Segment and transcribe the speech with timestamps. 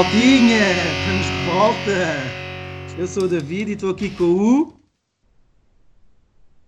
[0.00, 0.72] Maltinha!
[0.98, 2.96] Estamos de volta!
[2.96, 4.80] Eu sou o David e estou aqui com o.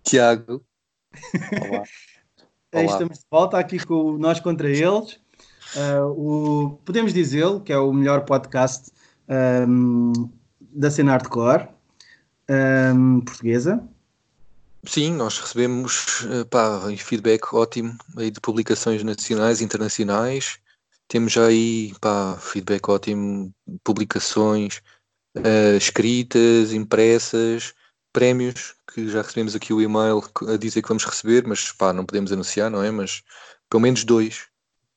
[0.04, 0.62] Tiago.
[1.70, 1.82] Olá.
[2.74, 2.84] Olá.
[2.84, 5.18] Estamos de volta aqui com o Nós Contra Eles.
[5.74, 8.92] Uh, o, podemos dizê-lo que é o melhor podcast
[9.66, 10.12] um,
[10.60, 11.68] da cena hardcore
[12.94, 13.82] um, portuguesa.
[14.84, 20.60] Sim, nós recebemos pá, feedback ótimo aí de publicações nacionais e internacionais.
[21.12, 23.52] Temos já aí pá, feedback ótimo,
[23.84, 24.80] publicações
[25.36, 27.74] uh, escritas, impressas,
[28.10, 32.06] prémios, que já recebemos aqui o e-mail a dizer que vamos receber, mas pá, não
[32.06, 32.90] podemos anunciar, não é?
[32.90, 33.22] Mas
[33.68, 34.46] pelo menos dois,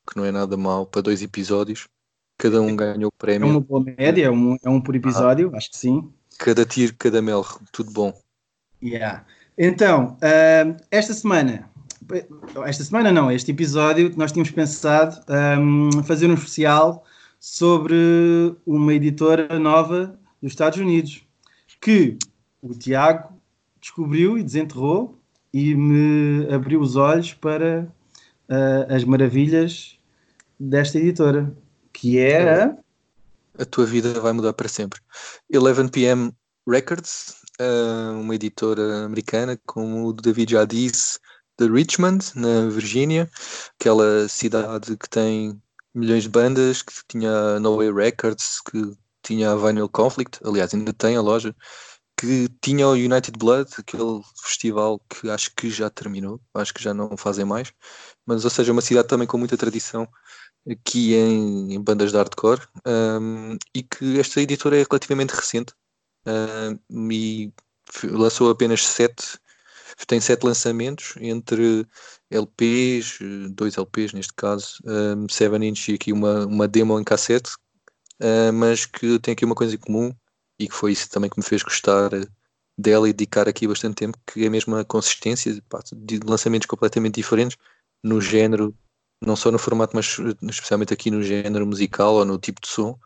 [0.09, 1.85] que não é nada mal, para dois episódios.
[2.37, 3.49] Cada um ganhou o prémio.
[3.49, 5.57] É uma boa média, é um, é um por episódio, ah.
[5.57, 6.13] acho que sim.
[6.39, 8.17] Cada tiro, cada mel, tudo bom.
[8.81, 9.25] Yeah.
[9.57, 11.69] Então, uh, esta semana,
[12.65, 15.19] esta semana não, este episódio, nós tínhamos pensado
[15.59, 17.03] um, fazer um especial
[17.39, 21.23] sobre uma editora nova dos Estados Unidos,
[21.79, 22.17] que
[22.61, 23.29] o Tiago
[23.79, 25.19] descobriu e desenterrou
[25.53, 27.87] e me abriu os olhos para
[28.49, 29.97] uh, as maravilhas
[30.59, 31.55] desta editora,
[31.93, 32.75] que é
[33.59, 33.65] a...
[33.65, 34.99] Tua vida vai mudar para sempre.
[35.53, 36.33] 11 PM
[36.67, 41.19] Records, uh, uma editora americana, como o David já disse,
[41.57, 43.29] de Richmond, na Virgínia,
[43.79, 45.61] aquela cidade que tem
[45.93, 50.93] milhões de bandas, que tinha No Way Records, que tinha a Vinyl Conflict, aliás, ainda
[50.93, 51.55] tem a loja,
[52.17, 56.93] que tinha o United Blood, aquele festival que acho que já terminou, acho que já
[56.93, 57.73] não fazem mais,
[58.25, 60.07] mas ou seja, uma cidade também com muita tradição
[60.69, 65.73] aqui em, em bandas de hardcore um, e que esta editora é relativamente recente
[66.25, 67.53] um, e
[68.03, 69.37] lançou apenas sete,
[70.07, 71.87] tem sete lançamentos entre
[72.29, 73.19] LPs,
[73.51, 77.51] dois LPs neste caso, um, 7 inch e aqui uma, uma demo em cassete,
[78.21, 80.11] uh, mas que tem aqui uma coisa em comum
[80.59, 82.09] e que foi isso também que me fez gostar
[82.77, 87.15] dela e dedicar aqui bastante tempo, que é a mesma consistência pá, de lançamentos completamente
[87.15, 87.57] diferentes
[88.03, 88.75] no género,
[89.25, 90.17] não só no formato, mas
[90.49, 92.99] especialmente aqui no género musical ou no tipo de som,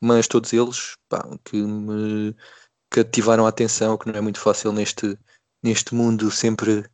[0.00, 2.34] mas todos eles pá, que me
[2.90, 5.18] cativaram a atenção, que não é muito fácil neste,
[5.62, 6.84] neste mundo sempre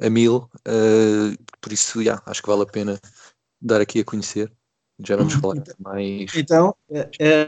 [0.00, 3.00] a mil, uh, por isso yeah, acho que vale a pena
[3.60, 4.50] dar aqui a conhecer.
[5.04, 6.34] Já vamos falar então, mais.
[6.34, 7.46] Então, é,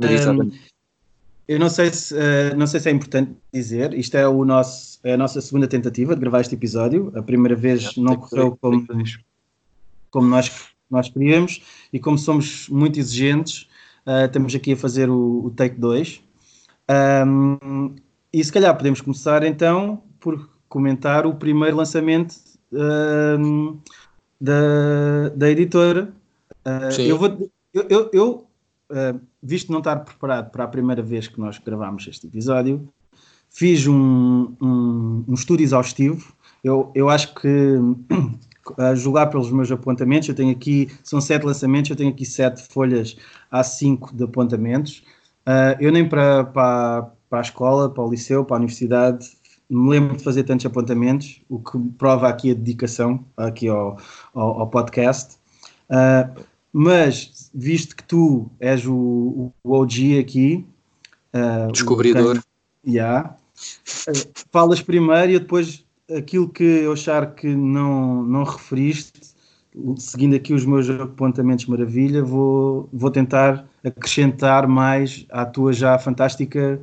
[1.48, 5.00] eu não sei se, uh, não sei se é importante dizer, isto é, o nosso,
[5.02, 7.12] é a nossa segunda tentativa de gravar este episódio.
[7.16, 8.86] A primeira vez é, não correu como,
[10.10, 11.62] como nós, nós queríamos
[11.92, 13.68] e como somos muito exigentes,
[14.06, 16.22] uh, estamos aqui a fazer o, o take 2.
[17.26, 17.96] Um,
[18.32, 22.36] e se calhar podemos começar então por comentar o primeiro lançamento
[22.72, 23.76] um,
[24.40, 26.10] da, da editora.
[26.64, 27.50] Uh, eu vou.
[27.74, 28.46] Eu, eu, eu
[28.90, 32.88] uh, visto não estar preparado para a primeira vez que nós gravamos este episódio,
[33.50, 36.32] fiz um, um, um estudo exaustivo.
[36.62, 37.76] Eu, eu acho que,
[38.78, 42.62] a julgar pelos meus apontamentos, eu tenho aqui, são sete lançamentos, eu tenho aqui sete
[42.62, 43.16] folhas
[43.52, 45.02] A5 de apontamentos.
[45.46, 49.39] Uh, eu nem para, para, para a escola, para o liceu, para a universidade,
[49.70, 53.96] me lembro de fazer tantos apontamentos, o que prova aqui a dedicação aqui ao,
[54.34, 55.36] ao, ao podcast.
[55.88, 60.66] Uh, mas, visto que tu és o, o OG aqui,
[61.34, 62.42] uh, descobridor,
[62.82, 63.36] quem, yeah,
[64.08, 65.84] uh, falas primeiro e depois
[66.16, 69.20] aquilo que eu achar que não, não referiste,
[69.96, 76.80] seguindo aqui os meus apontamentos maravilha, vou, vou tentar acrescentar mais à tua já fantástica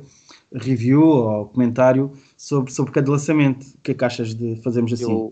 [0.54, 3.64] review ou comentário sobre, sobre cada lançamento.
[3.64, 5.12] O que é que achas de fazermos assim?
[5.12, 5.30] Eu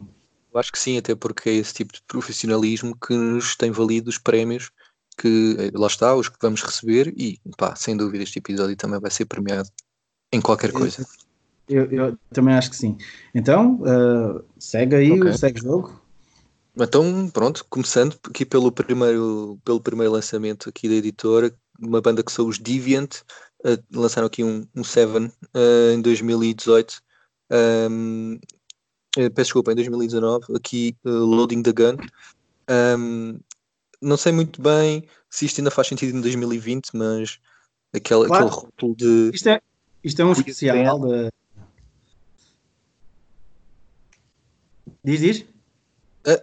[0.56, 4.08] eu acho que sim, até porque é esse tipo de profissionalismo que nos tem valido
[4.08, 4.70] os prémios
[5.18, 8.98] que eh, lá está, os que vamos receber e pá, sem dúvida este episódio também
[8.98, 9.68] vai ser premiado
[10.32, 11.06] em qualquer coisa.
[11.68, 12.96] Eu, eu também acho que sim.
[13.34, 15.36] Então, uh, segue aí, okay.
[15.36, 16.00] segue o jogo.
[16.74, 22.32] Então, pronto, começando aqui pelo primeiro, pelo primeiro lançamento aqui da editora, uma banda que
[22.32, 23.16] são os Deviant,
[23.66, 27.02] uh, lançaram aqui um, um Seven uh, em 2018.
[27.50, 28.38] Um,
[29.16, 31.96] eh, peço desculpa, em 2019, aqui Loading the Gun.
[32.68, 33.38] Um,
[34.00, 37.40] não sei muito bem se isto ainda faz sentido em 2020, mas
[37.94, 38.46] aquele, claro.
[38.46, 39.30] aquele rótulo de.
[39.32, 39.60] Isto é,
[40.04, 41.00] isto é um especial.
[41.00, 41.30] De...
[45.02, 45.44] Diz, diz?
[46.26, 46.42] Ah,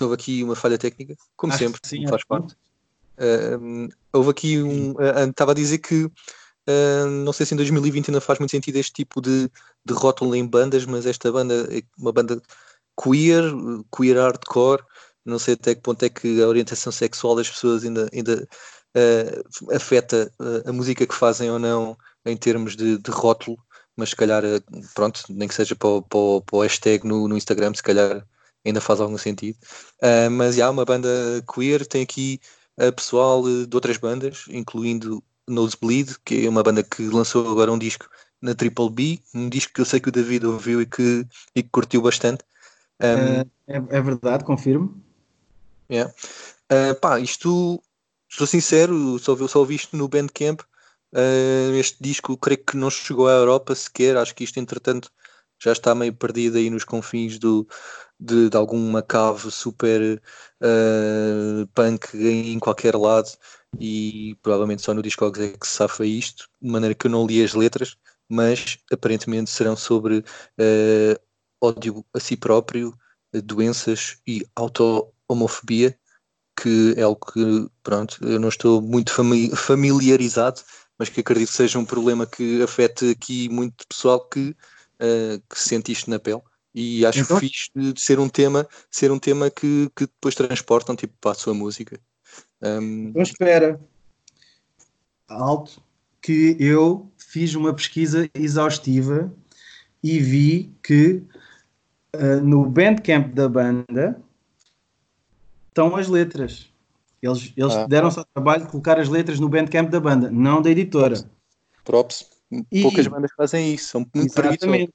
[0.00, 2.54] houve aqui uma falha técnica, como Acho sempre, sim, faz parte.
[3.16, 4.92] Uh, houve aqui um.
[4.92, 6.10] Uh, estava a dizer que
[6.68, 9.50] Uh, não sei se em 2020 ainda faz muito sentido este tipo de,
[9.84, 12.40] de rótulo em bandas, mas esta banda é uma banda
[13.02, 13.42] queer,
[13.94, 14.82] queer hardcore.
[15.24, 18.48] Não sei até que ponto é que a orientação sexual das pessoas ainda, ainda
[18.96, 23.58] uh, afeta uh, a música que fazem ou não em termos de, de rótulo,
[23.96, 24.42] mas se calhar,
[24.94, 28.26] pronto, nem que seja para o, para para o hashtag no, no, Instagram, se calhar
[28.64, 29.58] ainda faz algum sentido.
[30.02, 31.08] Uh, mas há uma banda
[31.52, 32.40] queer, tem aqui
[32.96, 38.08] pessoal de outras bandas, incluindo Nosebleed, que é uma banda que lançou agora um disco
[38.40, 41.62] na Triple B, um disco que eu sei que o David ouviu e que, e
[41.62, 42.44] que curtiu bastante.
[43.00, 45.02] Um, é, é, verdade, confirmo.
[45.90, 46.12] Yeah.
[46.70, 47.82] Uh, pá, isto,
[48.28, 50.60] sou sincero, só, só ouvi isto no Bandcamp.
[51.12, 54.16] Uh, este disco, creio que não chegou à Europa sequer.
[54.16, 55.10] Acho que isto, entretanto,
[55.58, 57.66] já está meio perdido aí nos confins do,
[58.18, 60.20] de, de alguma cave super
[60.60, 63.28] uh, punk em, em, qualquer lado.
[63.78, 67.26] E provavelmente só no Discogs é que se safa isto, de maneira que eu não
[67.26, 67.96] li as letras,
[68.28, 71.20] mas aparentemente serão sobre uh,
[71.60, 72.94] ódio a si próprio,
[73.32, 75.96] doenças e auto-homofobia
[76.60, 79.12] que é algo que, pronto, eu não estou muito
[79.56, 80.60] familiarizado,
[80.98, 85.58] mas que acredito que seja um problema que afeta aqui muito pessoal que, uh, que
[85.58, 86.42] sente isto na pele.
[86.74, 87.38] E acho então...
[87.38, 91.34] fixe de ser um tema, ser um tema que, que depois transportam tipo, para a
[91.34, 91.98] sua música.
[92.62, 93.08] Um...
[93.08, 93.80] Então espera,
[95.28, 95.82] alto,
[96.20, 99.32] que eu fiz uma pesquisa exaustiva
[100.02, 101.22] e vi que
[102.14, 104.20] uh, no Bandcamp da banda
[105.68, 106.70] estão as letras.
[107.22, 107.86] Eles, eles ah.
[107.86, 111.16] deram-se ao trabalho de colocar as letras no bandcamp da banda, não da editora.
[111.84, 112.30] Props.
[112.72, 114.92] E, Poucas bandas fazem isso, são muito exatamente.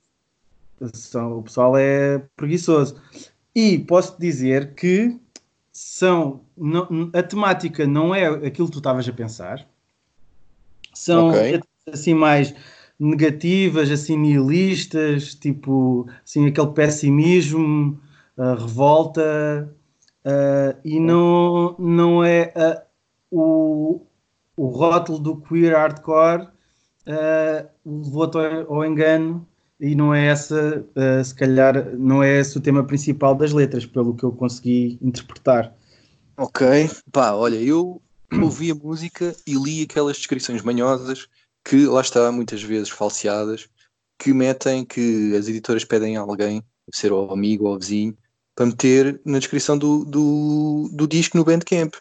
[0.80, 3.02] O pessoal é preguiçoso.
[3.54, 5.18] E posso dizer que
[5.76, 9.68] são não, a temática não é aquilo que tu estavas a pensar.
[10.94, 11.60] São okay.
[11.92, 12.54] assim mais
[13.00, 18.00] negativas, assim nihilistas, tipo assim aquele pessimismo,
[18.38, 19.70] revolta,
[20.26, 22.82] Uh, e não, não é uh,
[23.30, 24.08] o,
[24.58, 26.48] o rótulo do queer hardcore
[27.06, 29.48] uh, levou-te ao, ao, engano
[29.80, 33.86] e não é essa, uh, se calhar, não é esse o tema principal das letras,
[33.86, 35.76] pelo que eu consegui interpretar.
[36.38, 38.02] Ok, pá, olha, eu
[38.42, 41.28] ouvi a música e li aquelas descrições manhosas
[41.64, 43.68] que lá está muitas vezes falseadas,
[44.20, 46.64] que metem que as editoras pedem a alguém,
[46.94, 48.16] ser o amigo ou o vizinho,
[48.56, 51.96] para meter na descrição do, do, do disco no Bandcamp.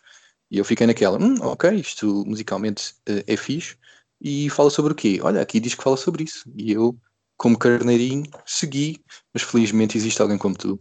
[0.50, 3.77] E eu fiquei naquela, hum, ok, isto musicalmente uh, é fixe.
[4.20, 5.19] E fala sobre o quê?
[5.23, 6.49] Olha, aqui diz que fala sobre isso.
[6.55, 6.97] E eu,
[7.37, 9.01] como carneirinho, segui,
[9.33, 10.79] mas felizmente existe alguém como tu.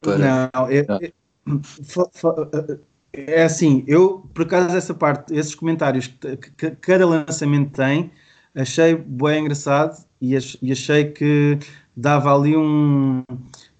[0.00, 0.50] Para...
[0.52, 1.12] Não, é, é,
[3.12, 8.10] é, assim, eu, por acaso, essa parte, esses comentários que, que cada lançamento tem,
[8.54, 11.58] achei bem engraçado e achei que
[11.96, 13.22] dava ali um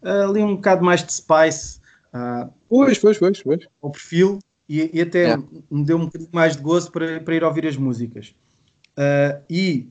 [0.02, 1.81] ali um bocado mais de spice
[2.14, 3.67] uh, pois, pois, pois, pois.
[3.82, 4.38] ao perfil
[4.69, 5.37] e, e até é.
[5.70, 8.34] me deu um bocadinho mais de gozo para, para ir ouvir as músicas.
[8.99, 9.88] Uh, e,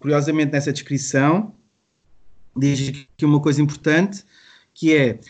[0.00, 1.54] curiosamente, nessa descrição,
[2.56, 4.24] diz aqui uma coisa importante,
[4.74, 5.20] que é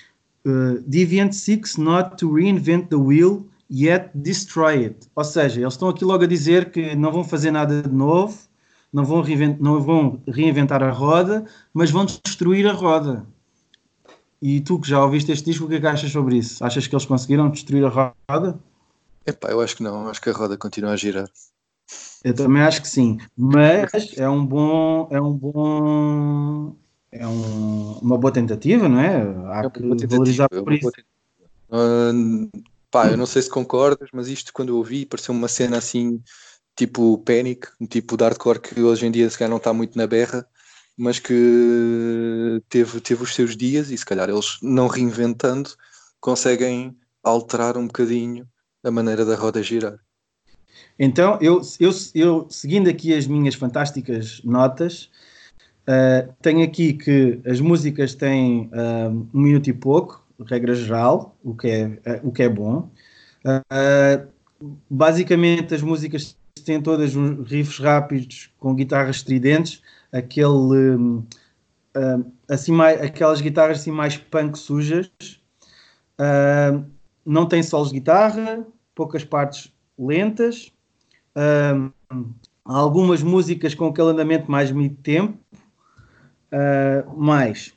[0.47, 5.09] uh, Deviant seeks not to reinvent the wheel, yet destroy it.
[5.15, 8.39] Ou seja, eles estão aqui logo a dizer que não vão fazer nada de novo,
[8.93, 9.23] não vão,
[9.61, 13.27] não vão reinventar a roda, mas vão destruir a roda.
[14.41, 16.65] E tu que já ouviste este disco, o que é que achas sobre isso?
[16.65, 18.59] Achas que eles conseguiram destruir a roda?
[19.27, 21.29] Epá, eu acho que não, acho que a roda continua a girar.
[22.23, 26.77] Eu também acho que sim, mas é um bom, é um bom,
[27.13, 29.17] é um, uma boa tentativa, não é?
[29.53, 30.91] Há é que valorizar é por isso.
[31.69, 32.51] Uh,
[32.91, 36.23] pá, eu não sei se concordas, mas isto quando eu ouvi pareceu uma cena assim,
[36.77, 39.97] tipo Panic, um tipo de hardcore que hoje em dia se calhar não está muito
[39.97, 40.47] na berra,
[40.97, 45.71] mas que teve, teve os seus dias e se calhar eles não reinventando
[46.21, 48.49] conseguem alterar um bocadinho
[48.83, 49.99] a maneira da roda girar.
[50.99, 55.11] Então, eu, eu, eu seguindo aqui as minhas fantásticas notas,
[55.89, 61.55] uh, tenho aqui que as músicas têm uh, um minuto e pouco, regra geral, o
[61.55, 62.91] que é, uh, o que é bom.
[64.91, 71.23] basicamente, as músicas têm todas riffs rápidos com guitarras estridentes aquele
[72.49, 75.11] assim mais, aquelas guitarras assim mais punk sujas.
[76.19, 76.85] Uh,
[77.25, 80.73] não tem solos de guitarra, poucas partes lentas,
[81.37, 81.93] uh,
[82.65, 85.39] algumas músicas com aquele andamento mais meio tempo,
[86.53, 87.75] uh, mais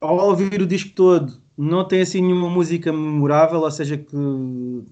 [0.00, 4.16] ao ouvir o disco todo não tem assim nenhuma música memorável, ou seja que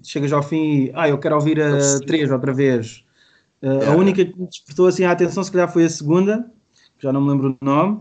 [0.03, 3.05] chegas ao fim e ah, eu quero ouvir a três outra vez
[3.61, 3.87] Uh, é.
[3.87, 6.45] A única que me despertou assim a atenção, se calhar, foi a segunda,
[6.99, 7.99] já não me lembro o nome.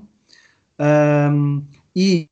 [0.78, 1.64] Um,
[1.96, 2.28] e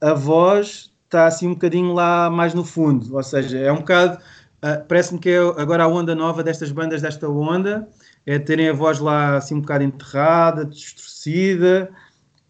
[0.00, 4.18] a voz está assim um bocadinho lá mais no fundo, ou seja, é um bocado
[4.58, 7.88] Uh, Parece-me que é agora a onda nova destas bandas desta onda
[8.28, 11.90] é terem a voz lá assim um bocado enterrada, distorcida,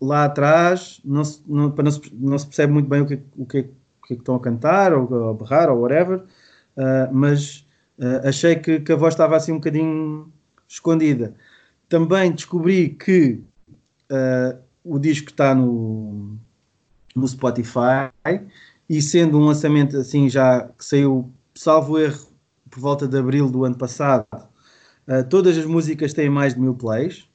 [0.00, 3.46] lá atrás, não se, não, não, se, não se percebe muito bem o que, o
[3.46, 7.64] que, o que, estão a cantar, ou a berrar, ou whatever, uh, mas
[7.96, 10.32] uh, achei que, que, a voz estava assim um bocadinho
[10.66, 11.32] escondida.
[11.88, 13.40] Também descobri que
[14.10, 16.36] uh, o disco está no,
[17.14, 18.10] no Spotify
[18.90, 22.26] e sendo um lançamento assim já que saiu, salvo erro,
[22.68, 24.26] por volta de abril do ano passado,
[25.08, 27.26] Uh, todas as músicas têm mais de mil plays,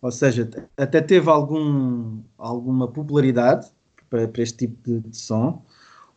[0.00, 3.70] ou seja, até teve algum, alguma popularidade
[4.10, 5.64] para, para este tipo de, de, som.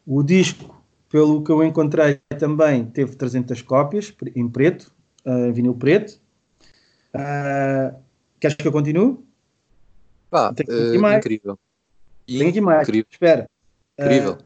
[0.05, 4.91] O disco, pelo que eu encontrei, também teve 300 cópias em preto,
[5.23, 6.19] uh, vinil preto.
[7.13, 7.95] Uh,
[8.39, 9.19] queres que eu continue?
[10.31, 11.59] Ah, uh, incrível.
[12.25, 12.87] Tem aqui mais.
[12.87, 13.07] Incrível.
[13.11, 13.49] Espera.
[13.99, 14.37] Incrível.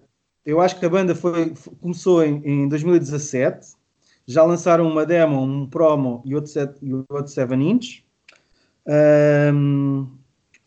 [0.45, 3.78] Eu acho que a banda foi, começou em, em 2017
[4.29, 8.05] já lançaram uma demo, um promo e outro 7, e outro 7 inch.
[8.85, 10.07] Um,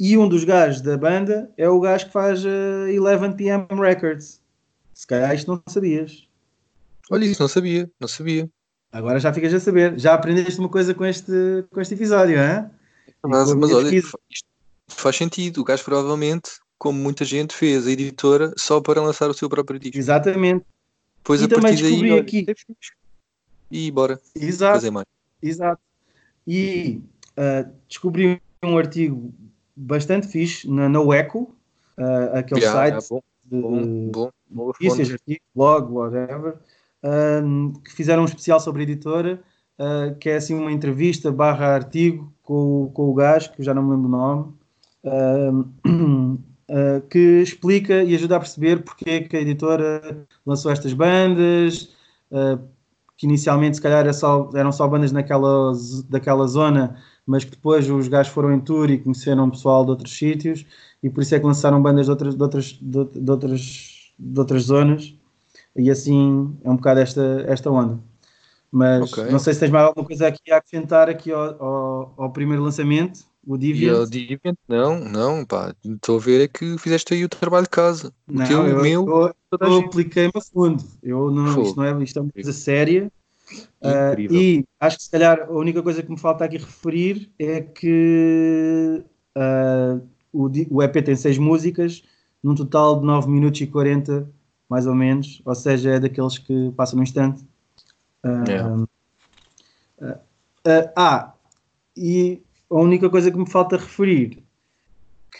[0.01, 2.49] e um dos gajos da banda é o gajo que faz uh,
[2.91, 4.41] 11 PM Records.
[4.93, 6.27] Se calhar isto não sabias.
[7.09, 8.51] Olha, isso não sabia, não sabia.
[8.91, 9.97] Agora já ficas a saber.
[9.97, 11.33] Já aprendeste uma coisa com este,
[11.71, 12.69] com este episódio, hein?
[13.25, 14.19] Mas, mas olha, isto
[14.89, 15.61] faz sentido.
[15.61, 19.79] O gajo provavelmente, como muita gente, fez a editora só para lançar o seu próprio
[19.79, 19.97] disco.
[19.97, 20.67] Exatamente.
[21.23, 22.45] Pois e a também partir descobri daí, aqui.
[22.49, 23.02] Olha,
[23.73, 24.75] e bora Exato.
[24.75, 25.07] fazer mais.
[25.43, 25.81] Exato.
[26.47, 27.01] E
[27.39, 29.33] uh, descobri um artigo
[29.75, 31.55] bastante fixe na, na Eco,
[31.99, 36.57] uh, aquele yeah, site bom, de bom, bom, notícias, artigos, blog, whatever,
[37.43, 39.43] um, que fizeram um especial sobre a editora,
[39.79, 43.73] uh, que é assim uma entrevista barra artigo com, com o gajo, que eu já
[43.73, 44.53] não me lembro o nome,
[47.11, 51.91] que explica e ajuda a perceber porque é que a editora lançou estas bandas,
[53.23, 55.73] que inicialmente se calhar era só, eram só bandas naquela,
[56.09, 60.13] daquela zona, mas que depois os gajos foram em tour e conheceram pessoal de outros
[60.13, 60.67] sítios
[61.01, 64.63] e por isso é que lançaram bandas de outras, de outras, de, outras, de outras
[64.65, 65.15] zonas
[65.77, 68.01] e assim é um bocado esta, esta onda.
[68.73, 69.31] Mas okay.
[69.31, 72.65] não sei se tens mais alguma coisa aqui a acrescentar aqui ao, ao, ao primeiro
[72.65, 73.99] lançamento, o Deviant.
[73.99, 77.65] E o Deviant, não, não, pá, estou a ver é que fizeste aí o trabalho
[77.65, 78.13] de casa.
[78.29, 79.09] O não, teu, eu, o meu.
[79.09, 80.85] Eu, eu apliquei-me a fundo.
[81.03, 83.11] Eu não, isto, não é, isto é uma coisa séria.
[83.83, 87.61] Uh, e acho que se calhar a única coisa que me falta aqui referir é
[87.61, 89.05] que
[89.37, 90.01] uh,
[90.33, 92.03] o, o EP tem seis músicas,
[92.43, 94.29] num total de 9 minutos e 40,
[94.69, 97.45] mais ou menos, ou seja, é daqueles que passam no instante.
[98.25, 98.87] Uh, yeah.
[100.97, 101.35] ah,
[101.97, 102.41] e
[102.73, 104.43] a única coisa que me falta referir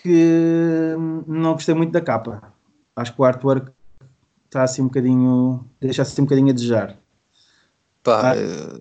[0.03, 0.95] que
[1.27, 2.53] não gostei muito da capa.
[2.97, 3.73] Acho que o artwork
[4.47, 5.65] está assim um bocadinho.
[5.81, 6.99] deixa assim um bocadinho a desejar.
[8.03, 8.37] Pá, ah.
[8.37, 8.81] Eh,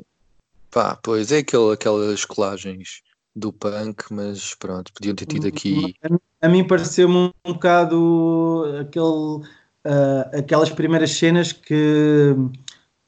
[0.70, 3.02] pá pois é aquele, aquelas colagens
[3.36, 5.96] do punk, mas pronto, podiam ter tido aqui.
[6.42, 12.36] A, a mim pareceu-me um, bocado aquele, uh, aquelas primeiras cenas que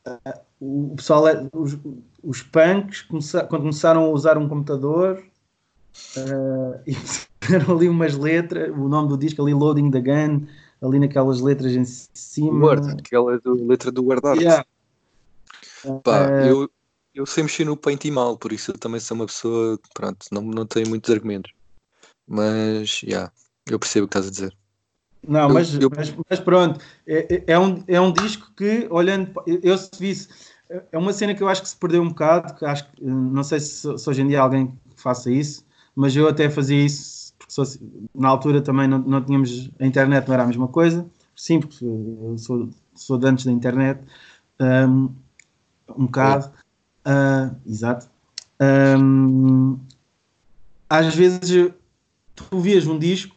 [0.07, 1.77] uh, o pessoal, é, os,
[2.23, 5.21] os punks quando começaram a usar um computador
[6.17, 10.45] uh, e fizeram ali umas letras, o nome do disco ali, Loading the Gun,
[10.81, 12.65] ali naquelas letras em cima.
[12.65, 14.23] Word, aquela do, letra do Art.
[14.39, 14.65] Yeah.
[16.03, 16.69] Pá, uh, eu,
[17.13, 20.25] eu sei mexer no Paint e mal, por isso eu também sou uma pessoa, pronto,
[20.31, 21.51] não, não tenho muitos argumentos.
[22.27, 23.31] Mas, já, yeah,
[23.69, 24.57] eu percebo o que estás a dizer.
[25.27, 25.89] Não, eu, mas, eu...
[25.95, 30.27] mas, mas, pronto, é, é, é, um, é um disco que, olhando, eu se visse,
[30.91, 33.59] é uma cena que eu acho que se perdeu um bocado, que acho não sei
[33.59, 37.65] se, se hoje em dia alguém faça isso, mas eu até fazia isso, porque sou,
[38.13, 41.85] na altura também não, não tínhamos, a internet não era a mesma coisa, sim, porque
[41.85, 44.01] eu sou, sou de antes da internet,
[44.59, 45.13] um,
[45.97, 46.51] um bocado.
[47.05, 48.09] Uh, exato.
[48.62, 49.77] Um,
[50.89, 51.73] às vezes
[52.35, 53.35] tu vias um disco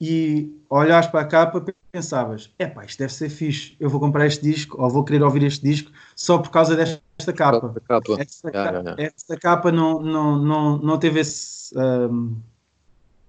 [0.00, 1.60] e olhas para a capa
[1.90, 5.22] pensavas, é pá, isto deve ser fixe, eu vou comprar este disco ou vou querer
[5.22, 7.74] ouvir este disco só por causa desta capa.
[7.86, 8.16] capa.
[8.20, 9.02] Esta, yeah, capa, yeah.
[9.02, 11.76] esta capa não, não, não, não teve esse.
[11.76, 12.36] Um,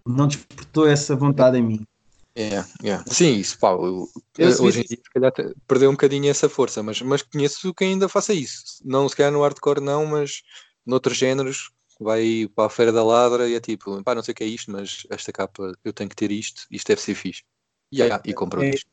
[0.06, 1.88] não despertou essa vontade em mim.
[2.38, 3.04] Yeah, yeah.
[3.08, 5.34] Sim, isso, pá, eu, eu hoje em dia se calhar
[5.68, 8.82] perdeu um bocadinho essa força, mas, mas conheço quem ainda faça isso.
[8.86, 10.42] Não se calhar no hardcore não, mas
[10.86, 14.36] noutros géneros vai para a Feira da Ladra e é tipo, pá, não sei o
[14.36, 17.44] que é isto, mas esta capa eu tenho que ter isto, isto deve ser fixe.
[17.94, 18.88] Yeah, e comprou é, isto.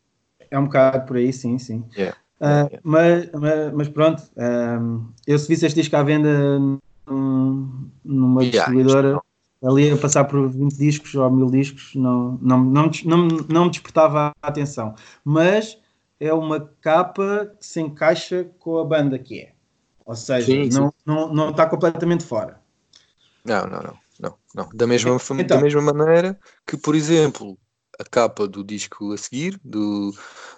[0.50, 1.84] É um bocado por aí, sim, sim.
[1.96, 2.16] Yeah.
[2.40, 8.42] Uh, mas, mas, mas, pronto, um, eu se visse este disco à venda num, numa
[8.44, 9.20] yeah, distribuidora
[9.62, 13.70] ali a passar por 20 discos ou mil discos não, não, não, não, não me
[13.70, 14.94] despertava a atenção.
[15.24, 15.78] Mas
[16.20, 19.52] é uma capa que se encaixa com a banda que é.
[20.04, 20.94] Ou seja, sim, não, sim.
[21.04, 22.60] Não, não está completamente fora.
[23.44, 23.98] Não, não, não.
[24.20, 24.68] não, não.
[24.72, 27.58] Da, mesma, então, da mesma maneira que, por exemplo,
[27.98, 30.14] a capa do disco a seguir, do,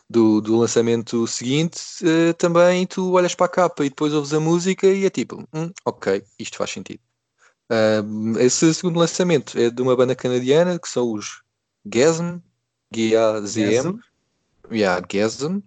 [0.09, 4.40] do, do lançamento seguinte, uh, também tu olhas para a capa e depois ouves a
[4.40, 7.00] música e é tipo, hum, ok, isto faz sentido.
[7.70, 11.42] Uh, esse segundo lançamento é de uma banda canadiana que são os
[11.85, 12.40] Gasm,
[12.92, 13.99] G-A-Z-M.
[14.73, 15.59] Yeah, Gasm.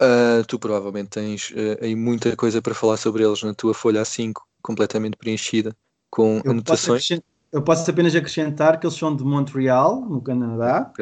[0.00, 4.02] Uh, tu provavelmente tens uh, aí muita coisa para falar sobre eles na tua folha
[4.02, 5.76] A5, completamente preenchida
[6.08, 7.08] com eu anotações.
[7.08, 10.92] Posso eu posso apenas acrescentar que eles são de Montreal, no Canadá.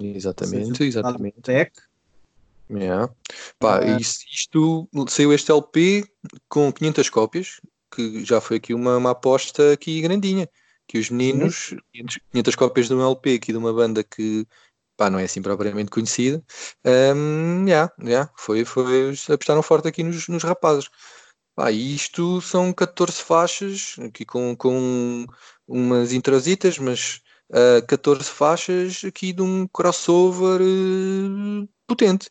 [0.00, 1.40] Exatamente, exatamente.
[1.40, 1.72] Tech.
[2.70, 3.12] Yeah.
[3.58, 6.04] Pá, uh, isto, saiu este LP
[6.48, 7.60] com 500 cópias,
[7.94, 10.48] que já foi aqui uma, uma aposta aqui grandinha.
[10.88, 14.46] Que os meninos, 500, 500 cópias de um LP aqui de uma banda que
[14.96, 16.42] pá, não é assim propriamente conhecida.
[16.84, 20.88] Um, yeah, yeah, foi, foi, apostaram forte aqui nos, nos rapazes.
[21.54, 25.26] Pá, isto são 14 faixas, aqui com, com
[25.66, 32.30] umas intrositas, mas uh, ah, 14 faixas aqui de um crossover uh, potente.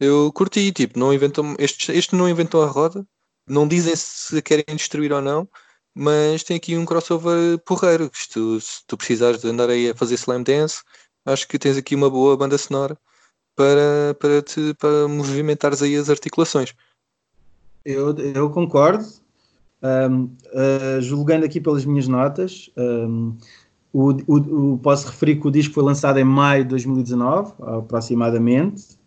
[0.00, 3.06] Eu curti, tipo, não inventou, este, este não inventou a roda,
[3.46, 5.48] não dizem se querem destruir ou não,
[5.94, 8.10] mas tem aqui um crossover porreiro.
[8.12, 10.82] Isto, se tu precisares de andar aí a fazer slam dance,
[11.26, 12.96] acho que tens aqui uma boa banda sonora
[13.56, 16.74] para, para, te, para movimentares aí as articulações.
[17.84, 19.04] Eu, eu concordo.
[19.80, 23.36] Um, uh, julgando aqui pelas minhas notas, um,
[23.92, 28.98] o, o, o, posso referir que o disco foi lançado em maio de 2019, aproximadamente.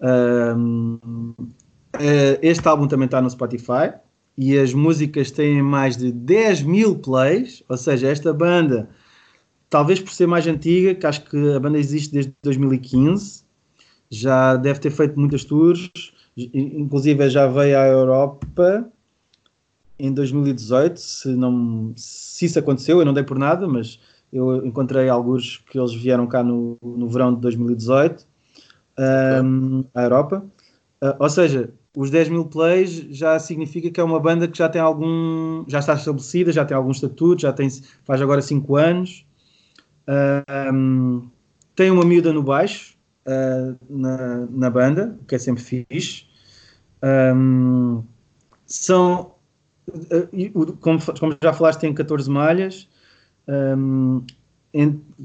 [0.00, 0.98] Um,
[1.38, 3.94] uh, este álbum também está no Spotify
[4.36, 8.88] e as músicas têm mais de 10 mil plays, ou seja, esta banda,
[9.70, 13.44] talvez por ser mais antiga, que acho que a banda existe desde 2015,
[14.10, 15.90] já deve ter feito muitas tours,
[16.36, 18.90] inclusive já veio à Europa
[19.98, 23.98] em 2018, se, não, se isso aconteceu, eu não dei por nada, mas
[24.32, 28.26] eu encontrei alguns que eles vieram cá no, no verão de 2018
[29.44, 30.44] um, à Europa.
[31.02, 34.68] Uh, ou seja, os 10 mil plays já significa que é uma banda que já
[34.68, 37.68] tem algum, já está estabelecida, já tem algum estatuto, já tem,
[38.04, 39.26] faz agora 5 anos.
[40.06, 41.28] Uh, um,
[41.74, 46.26] tem uma miúda no baixo uh, na, na banda, o que é sempre fixe.
[47.02, 48.02] Um,
[48.66, 49.37] são
[50.80, 52.88] como, como, já falaste, tem 14 malhas,
[53.48, 54.22] um,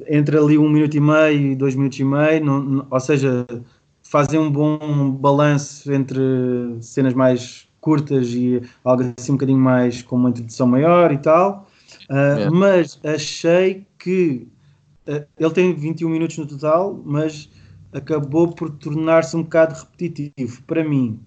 [0.07, 3.45] entre ali um minuto e meio e dois minutos e meio, não, não, ou seja,
[4.01, 6.21] fazem um bom balanço entre
[6.81, 11.67] cenas mais curtas e algo assim um bocadinho mais com uma introdução maior e tal.
[12.09, 14.47] Uh, Mas achei que
[15.07, 17.49] uh, ele tem 21 minutos no total, mas
[17.91, 21.19] acabou por tornar-se um bocado repetitivo para mim.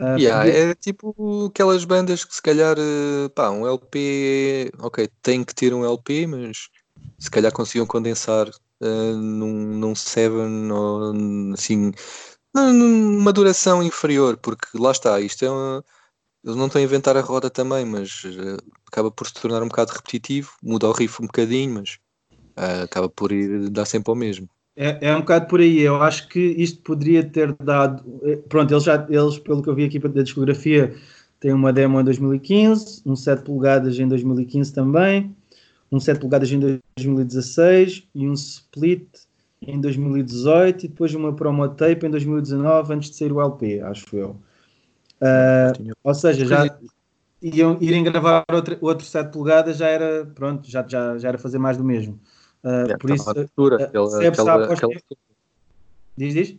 [0.00, 5.44] Uh, yeah, É tipo aquelas bandas que se calhar, eh, pá, um LP, ok, tem
[5.44, 6.68] que ter um LP, mas
[7.18, 11.12] se calhar conseguiam condensar uh, num, num Seven ou
[11.54, 11.92] assim,
[12.54, 15.84] numa duração inferior, porque lá está, isto é uma,
[16.44, 19.68] eles não estão a inventar a roda também, mas uh, acaba por se tornar um
[19.68, 21.98] bocado repetitivo, muda o riff um bocadinho, mas
[22.58, 24.48] uh, acaba por ir dar sempre ao mesmo.
[24.76, 25.80] É, é um bocado por aí.
[25.80, 28.02] Eu acho que isto poderia ter dado.
[28.24, 30.94] Eh, pronto, eles, já, eles pelo que eu vi aqui da discografia,
[31.38, 35.34] têm uma demo em 2015, um 7 polegadas em 2015 também,
[35.90, 39.06] um 7 polegadas em 2016 e um split
[39.62, 44.16] em 2018 e depois uma promo tape em 2019 antes de sair o LP, acho
[44.16, 44.36] eu.
[45.20, 46.78] Uh, ou seja, já
[47.40, 51.58] iam, irem gravar outro, outro 7 polegadas já era, pronto, já, já, já era fazer
[51.58, 52.18] mais do mesmo.
[52.64, 54.92] Uh, é, por isso, altura, uh, aquela, aquela, aquela...
[56.16, 56.56] Diz, diz?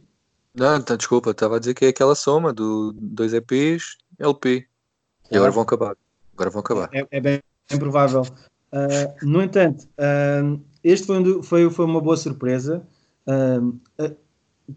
[0.54, 4.66] Não, tá, desculpa, estava a dizer que é aquela soma do dois EPs, LP.
[5.32, 5.98] E agora vão acabar.
[6.34, 6.90] Agora vão acabar.
[6.94, 8.22] É, é bem, bem, provável.
[8.72, 12.86] Uh, no entanto, uh, este foi, um, foi, foi, uma boa surpresa.
[13.28, 13.80] Uh,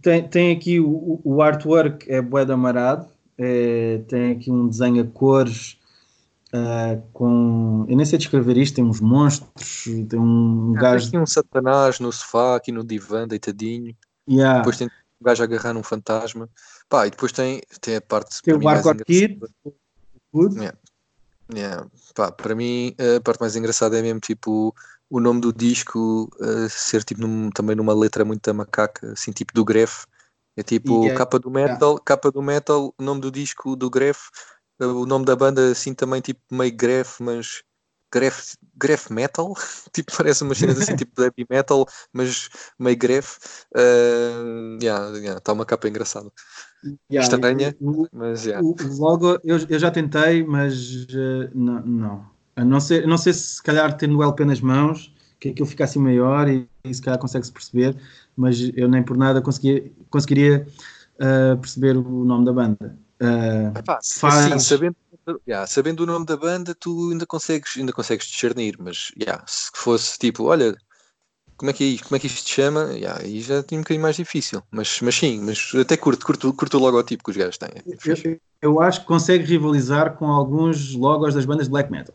[0.00, 3.06] tem, tem aqui o, o artwork, é bué de amarado.
[3.40, 5.77] É, tem aqui um desenho a cores
[6.52, 7.84] Uh, com.
[7.88, 11.10] Eu nem sei descrever isto, tem uns monstros, tem um ah, gajo.
[11.10, 13.94] Tem um satanás no sofá, aqui no divã, deitadinho.
[14.28, 14.60] Yeah.
[14.60, 16.48] Depois tem um gajo a agarrar num fantasma.
[16.88, 18.40] Pá, e depois tem, tem a parte.
[18.42, 19.40] Tem o Barco Kid.
[20.34, 20.78] Yeah.
[21.54, 21.86] Yeah.
[22.14, 24.74] Pá, para mim, a parte mais engraçada é mesmo tipo
[25.10, 29.32] o nome do disco uh, ser tipo num, também numa letra muito da macaca, assim,
[29.32, 30.06] tipo do Gref.
[30.56, 31.16] É tipo yeah.
[31.16, 32.04] capa do metal, yeah.
[32.04, 34.28] capa do metal, nome do disco do Gref
[34.80, 37.62] o nome da banda assim também tipo meio greve, mas
[38.12, 39.54] graph, graph metal,
[39.92, 43.36] tipo, parece umas cenas assim, tipo heavy metal, mas meio graph.
[43.74, 46.30] Uh, yeah, yeah, está uma capa engraçada.
[47.10, 48.64] Yeah, Estranha, o, mas yeah.
[48.64, 52.38] o, o logo eu, eu já tentei, mas uh, não, não.
[52.56, 55.66] A não ser, não sei se se calhar tendo o LP nas mãos, que aquilo
[55.66, 57.96] fica assim maior e, e se calhar consegue-se perceber,
[58.36, 60.66] mas eu nem por nada conseguia, conseguiria
[61.16, 62.98] uh, perceber o nome da banda.
[63.20, 64.46] Uh, Epá, faz...
[64.46, 64.96] assim, sabendo,
[65.46, 69.70] yeah, sabendo o nome da banda, tu ainda consegues, ainda consegues discernir, mas yeah, se
[69.74, 70.76] fosse tipo, olha,
[71.56, 72.84] como é que, é, como é que isto se chama?
[72.92, 76.52] Yeah, aí já tinha um bocadinho mais difícil, mas, mas sim, mas até curto, curto,
[76.54, 77.70] curto o logotipo que os gajos têm.
[77.70, 82.14] É eu, eu, acho que consegue rivalizar com alguns logos das bandas de black metal.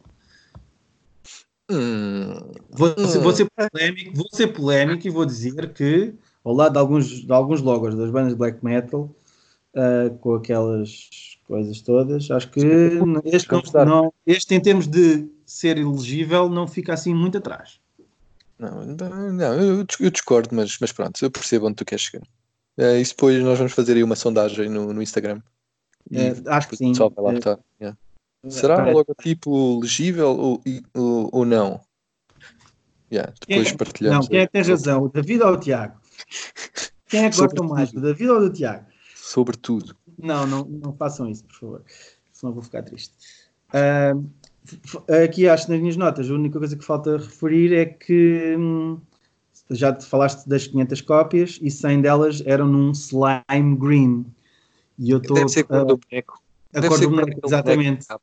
[1.69, 3.21] Hum, vou, hum.
[3.21, 6.13] vou, ser polémico, vou ser polémico e vou dizer que
[6.43, 9.13] ao lado de alguns, de alguns logos das bandas de black metal,
[9.75, 11.09] uh, com aquelas
[11.45, 12.59] coisas todas, acho que
[13.25, 17.79] este, não, não, este, em termos de ser elegível, não fica assim muito atrás.
[18.57, 22.25] Não, não eu, eu discordo, mas, mas pronto, eu percebo onde tu queres chegar.
[22.77, 25.41] É, e depois nós vamos fazer aí uma sondagem no, no Instagram.
[26.11, 26.93] É, acho que sim.
[26.93, 27.97] Vai lá é, yeah.
[28.49, 30.61] Será um logotipo legível ou,
[30.93, 31.79] ou, ou não?
[33.11, 34.25] Yeah, depois quem, partilhamos.
[34.25, 35.03] Não, quem é que tem razão?
[35.03, 35.99] O David ou o Tiago?
[37.07, 38.85] Quem é que gosta mais, do David ou do Tiago?
[39.33, 39.95] Sobretudo.
[40.15, 41.83] Não, não, não façam isso, por favor.
[42.31, 43.15] Senão vou ficar triste.
[43.73, 44.29] Uh,
[45.25, 48.99] aqui acho nas minhas notas, a única coisa que falta referir é que hum,
[49.71, 54.25] já te falaste das 500 cópias e 100 delas eram num slime green.
[54.99, 55.35] E eu estou.
[55.35, 56.39] Deve ser cor uh, do boneco.
[56.71, 58.05] A Deve cor do boneco, exatamente.
[58.07, 58.21] Boneco.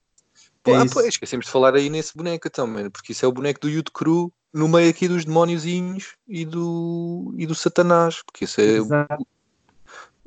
[0.63, 3.33] Pô, é ah, pô, esquecemos de falar aí nesse boneco também, porque isso é o
[3.33, 8.45] boneco do Youth Crew no meio aqui dos demóniozinhos e do, e do Satanás, porque
[8.45, 8.87] isso é o,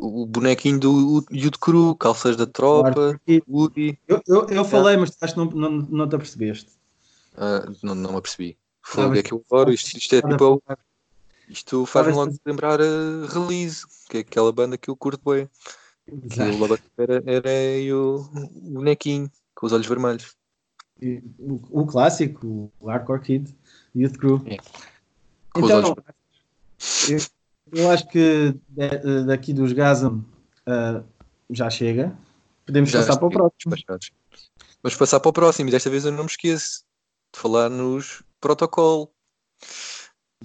[0.04, 3.98] o, bonequinho do Youth Crew, calças da tropa, claro, Woody.
[4.08, 6.72] Eu, eu, eu falei, mas acho que não, não, não te apercebeste.
[7.38, 8.58] Ah, não, não me apercebi.
[8.82, 10.62] Foi, é que eu adoro, isto, isto é tipo.
[11.48, 15.50] Isto faz-me logo lembrar a Release, que é aquela banda que eu curto bem.
[16.06, 20.36] Que o logotipo era, era o, o bonequinho com os olhos vermelhos.
[21.40, 23.56] O, o, clássico, o Hardcore Kid,
[23.96, 24.42] Youth Crew.
[24.46, 24.58] É.
[25.56, 25.96] Então,
[27.10, 27.20] eu,
[27.72, 28.56] eu, acho que
[29.26, 30.26] daqui dos Gazam
[30.68, 31.04] uh,
[31.50, 32.18] já chega.
[32.66, 33.76] Podemos já passar para o próximo.
[34.82, 36.84] Vamos passar para o próximo e desta vez eu não me esqueço
[37.34, 39.10] de falar nos protocolo.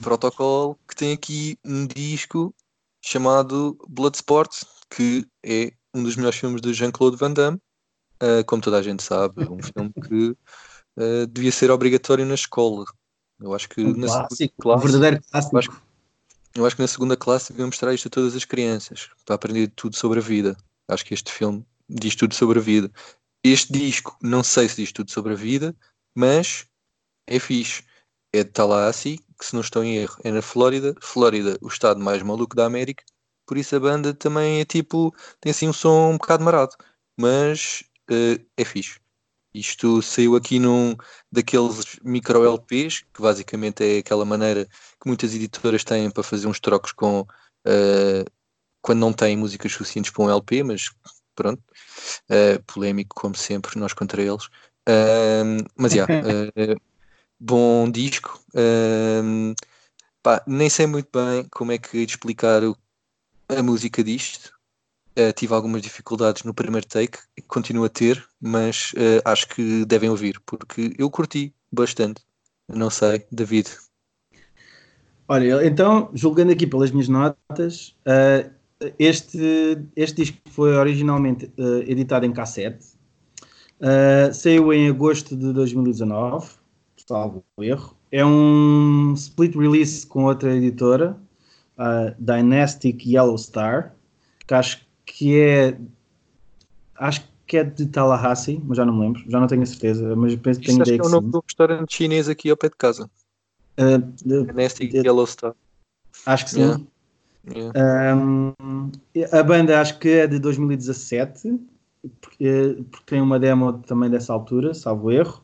[0.01, 2.55] Protocolo que tem aqui um disco
[3.05, 7.61] chamado Bloodsport, que é um dos melhores filmes de Jean-Claude Van Damme
[8.23, 10.37] uh, como toda a gente sabe, um filme que
[10.97, 12.85] uh, devia ser obrigatório na escola.
[13.41, 15.59] Eu acho que um clássico, classe, um verdadeiro clássico.
[15.59, 15.83] Acho,
[16.59, 19.69] eu acho, que na segunda classe deviam mostrar isto a todas as crianças para aprender
[19.77, 20.57] tudo sobre a vida.
[20.89, 22.91] Acho que este filme diz tudo sobre a vida.
[23.45, 25.75] Este disco, não sei se diz tudo sobre a vida,
[26.15, 26.67] mas
[27.27, 27.85] é fixe.
[28.33, 30.95] É de Tallahassee, que se não estou em erro, é na Flórida.
[31.01, 33.05] Flórida, o estado mais maluco da América.
[33.47, 36.77] Por isso a banda também é tipo, tem assim um som um bocado marado.
[37.19, 39.01] Mas uh, é fixe.
[39.53, 40.95] Isto saiu aqui num
[41.33, 46.61] daqueles micro LPs, que basicamente é aquela maneira que muitas editoras têm para fazer uns
[46.61, 48.31] trocos com uh,
[48.83, 50.91] quando não têm músicas suficientes para um LP, mas
[51.35, 51.63] pronto,
[52.31, 54.47] uh, polémico como sempre, nós contra eles.
[54.89, 56.81] Uh, mas já, yeah,
[57.41, 58.41] bom disco.
[60.23, 62.77] Pá, nem sei muito bem como é que explicar o,
[63.49, 64.58] a música disto,
[65.19, 70.09] Uh, tive algumas dificuldades no primeiro take, continuo a ter, mas uh, acho que devem
[70.09, 72.23] ouvir, porque eu curti bastante.
[72.69, 73.69] Não sei, David.
[75.27, 78.49] Olha, então, julgando aqui pelas minhas notas, uh,
[78.97, 81.53] este, este disco foi originalmente
[81.89, 82.87] editado em cassete,
[84.33, 86.49] saiu em agosto de 2019,
[87.09, 87.97] salvo erro.
[88.13, 91.19] É um split release com outra editora,
[92.21, 93.97] Dynastic Yellow Star,
[94.47, 95.79] que acho que é.
[96.97, 100.15] Acho que é de Tallahassee, mas já não me lembro, já não tenho a certeza,
[100.15, 101.01] mas penso que tenho ideia.
[101.01, 103.11] Acho que é o nome do restaurante chinês aqui ao pé de casa.
[103.79, 105.55] Uh, de, Nasty de, Yellow Star.
[106.27, 106.61] Acho que sim.
[106.61, 106.83] Yeah.
[107.55, 108.17] Yeah.
[108.17, 108.93] Um,
[109.33, 111.59] a banda acho que é de 2017,
[112.21, 115.43] porque, porque, tem uma demo também dessa altura, salvo erro.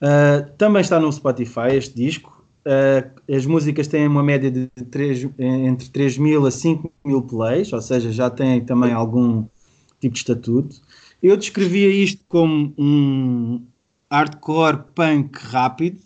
[0.00, 2.35] Uh, também está no Spotify este disco.
[2.66, 7.72] Uh, as músicas têm uma média de 3, entre 3 mil a 5 mil plays,
[7.72, 9.46] ou seja, já têm também algum
[10.00, 10.80] tipo de estatuto.
[11.22, 13.64] Eu descrevia isto como um
[14.10, 16.00] hardcore punk rápido.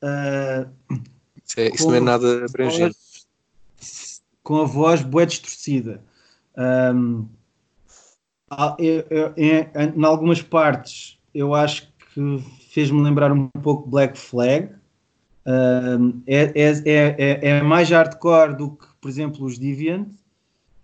[0.00, 0.70] Uh,
[1.44, 2.96] isso, é, isso não é nada abrangente.
[4.42, 6.00] Com a voz bué distorcida.
[6.56, 7.26] Um,
[9.36, 14.70] em algumas partes eu acho que fez-me lembrar um pouco Black Flag.
[15.44, 20.06] Uh, é, é, é, é, mais hardcore do que, por exemplo, os Deviant,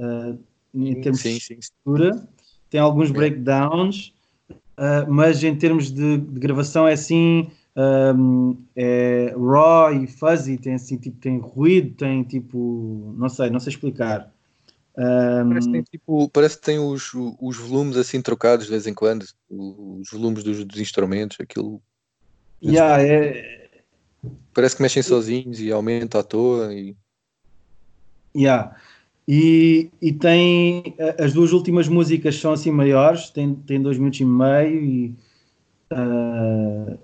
[0.01, 0.38] uh,
[0.75, 1.55] em termos sim, sim.
[1.55, 2.29] de estrutura.
[2.68, 4.12] Tem alguns breakdowns,
[4.51, 7.51] uh, mas em termos de, de gravação é assim.
[7.81, 13.61] Um, é raw e fuzzy, tem assim, tipo, tem ruído, tem tipo, não sei, não
[13.61, 14.33] sei explicar.
[14.97, 15.49] Um...
[15.51, 18.92] Parece, que tem, tipo, parece que tem os, os volumes assim trocados de vez em
[18.92, 21.81] quando, os volumes dos, dos instrumentos, aquilo.
[22.61, 23.58] Yeah, é...
[24.52, 26.74] Parece que mexem sozinhos e aumenta à toa.
[26.74, 26.96] E...
[28.37, 28.74] Yeah.
[29.26, 34.24] E, e tem as duas últimas músicas são assim maiores, tem, tem dois minutos e
[34.24, 35.14] meio e,
[35.92, 36.98] uh,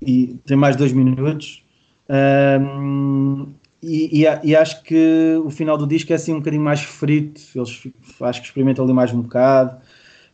[0.00, 1.62] e tem mais dois minutos.
[2.08, 6.80] Um, e, e, e, acho que o final do disco é assim um bocadinho mais
[6.80, 7.88] frito, eles
[8.20, 9.80] acho que experimentam ali mais um bocado,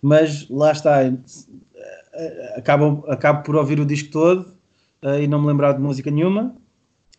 [0.00, 1.00] mas lá está,
[2.56, 4.55] acabo, acabo por ouvir o disco todo
[5.02, 6.54] uh, e não me lembrar de música nenhuma.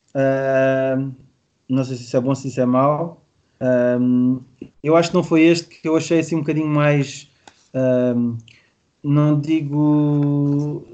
[0.10, 1.12] Uh,
[1.70, 3.24] não sei se isso é bom, se isso é mau.
[4.00, 4.40] Um,
[4.84, 7.30] eu acho que não foi este que eu achei assim um bocadinho mais.
[7.74, 8.38] Um,
[9.04, 10.86] não digo.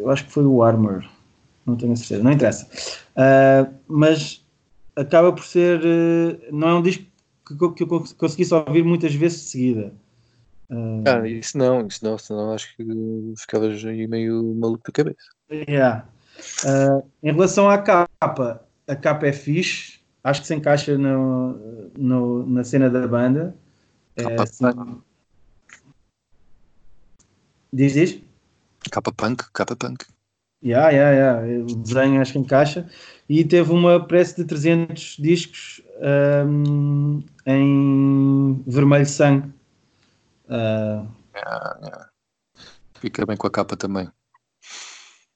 [0.00, 1.04] Eu acho que foi o Armor
[1.70, 2.68] não tenho certeza, não interessa.
[3.16, 4.44] Uh, mas
[4.96, 5.80] acaba por ser.
[5.80, 7.04] Uh, não é um disco
[7.46, 9.92] que, que eu conseguisse ouvir muitas vezes de seguida.
[10.70, 12.84] Uh, ah, isso não, isso não, senão acho que
[13.36, 15.18] ficavas aí meio maluco da cabeça.
[15.50, 16.06] Yeah.
[17.22, 22.62] em relação à capa, a capa é fixe, acho que se encaixa no, no na
[22.62, 23.54] cena da banda.
[24.16, 25.00] É, assim,
[27.72, 28.22] diz, diz?
[28.92, 30.04] Capa punk, capa punk.
[30.62, 31.64] Yeah, yeah, yeah.
[31.64, 32.86] O desenho acho que encaixa.
[33.28, 35.82] E teve uma prece de 300 discos
[36.46, 39.50] um, em vermelho sangue.
[40.50, 42.10] Uh, yeah, yeah.
[42.94, 44.10] Fica bem com a capa também.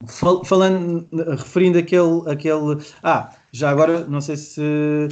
[0.06, 2.84] Fal falando, referindo aquele, aquele.
[3.02, 5.08] Ah, já agora, não sei se.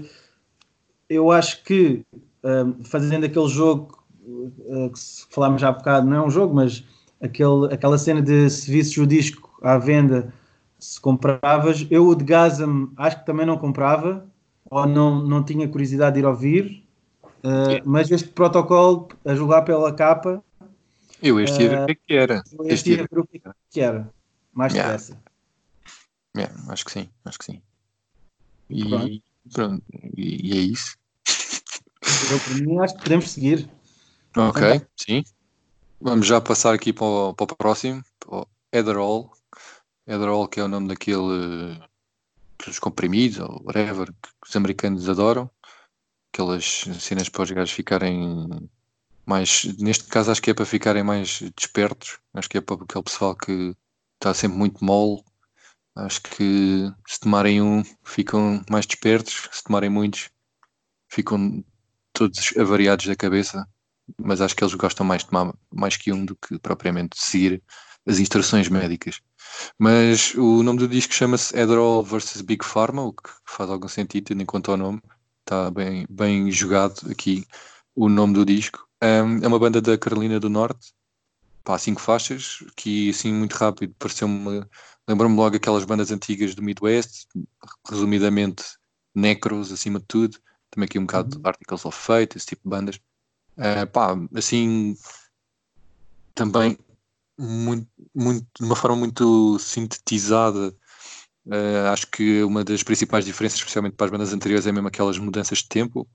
[1.09, 2.05] Eu acho que
[2.43, 4.99] um, fazendo aquele jogo uh, que
[5.31, 6.85] falámos já há bocado, não é um jogo, mas
[7.21, 10.33] aquele, aquela cena de se visses o disco à venda
[10.79, 11.87] se compravas.
[11.91, 14.27] Eu o de Gazam acho que também não comprava,
[14.71, 16.82] ou não, não tinha curiosidade de ir ouvir,
[17.45, 20.43] uh, mas este protocolo, a julgar pela capa.
[21.23, 22.43] Eu este ia ver o que, é que era.
[22.53, 24.11] Eu este ia ver o que, é que era.
[24.53, 24.93] Mais yeah.
[24.93, 25.23] depressa.
[26.37, 27.63] Yeah, acho que sim, acho que sim.
[28.71, 29.85] E pronto, pronto
[30.17, 30.97] e, e, é isso.
[32.31, 33.69] Eu, para mim, acho que podemos seguir.
[34.37, 35.25] Ok, então, sim.
[36.01, 39.31] Vamos já passar aqui para o, para o próximo, para o Etherall,
[40.07, 41.79] Adderall, que é o nome daquele
[42.65, 45.51] dos comprimidos ou whatever que os americanos adoram,
[46.33, 48.49] aquelas cenas para os gajos ficarem
[49.27, 53.05] mais, neste caso acho que é para ficarem mais despertos, acho que é para aquele
[53.05, 53.77] pessoal que
[54.15, 55.23] está sempre muito mole,
[55.95, 60.31] acho que se tomarem um ficam mais despertos, se tomarem muitos
[61.09, 61.63] ficam
[62.13, 63.67] todos avariados da cabeça,
[64.19, 67.63] mas acho que eles gostam mais de tomar mais que um do que propriamente seguir
[68.07, 69.21] as instruções médicas.
[69.79, 74.27] Mas o nome do disco chama-se Adderall vs Big Pharma, o que faz algum sentido,
[74.29, 75.01] tendo em conta o nome.
[75.53, 77.47] Está bem, bem jogado aqui
[77.95, 78.89] o nome do disco.
[79.03, 80.95] Um, é uma banda da Carolina do Norte,
[81.63, 84.65] pá, cinco faixas, que assim muito rápido pareceu-me.
[85.07, 87.27] Lembrou-me logo aquelas bandas antigas do Midwest,
[87.87, 88.65] resumidamente
[89.15, 90.39] Necros acima de tudo,
[90.71, 91.43] também aqui um bocado uhum.
[91.45, 92.97] Articles of Fate, esse tipo de bandas.
[93.59, 94.97] Uh, pá, assim
[96.35, 96.79] também
[97.39, 100.75] muito, muito, de uma forma muito sintetizada.
[101.47, 105.19] Uh, acho que uma das principais diferenças, especialmente para as bandas anteriores, é mesmo aquelas
[105.19, 106.07] mudanças de tempo,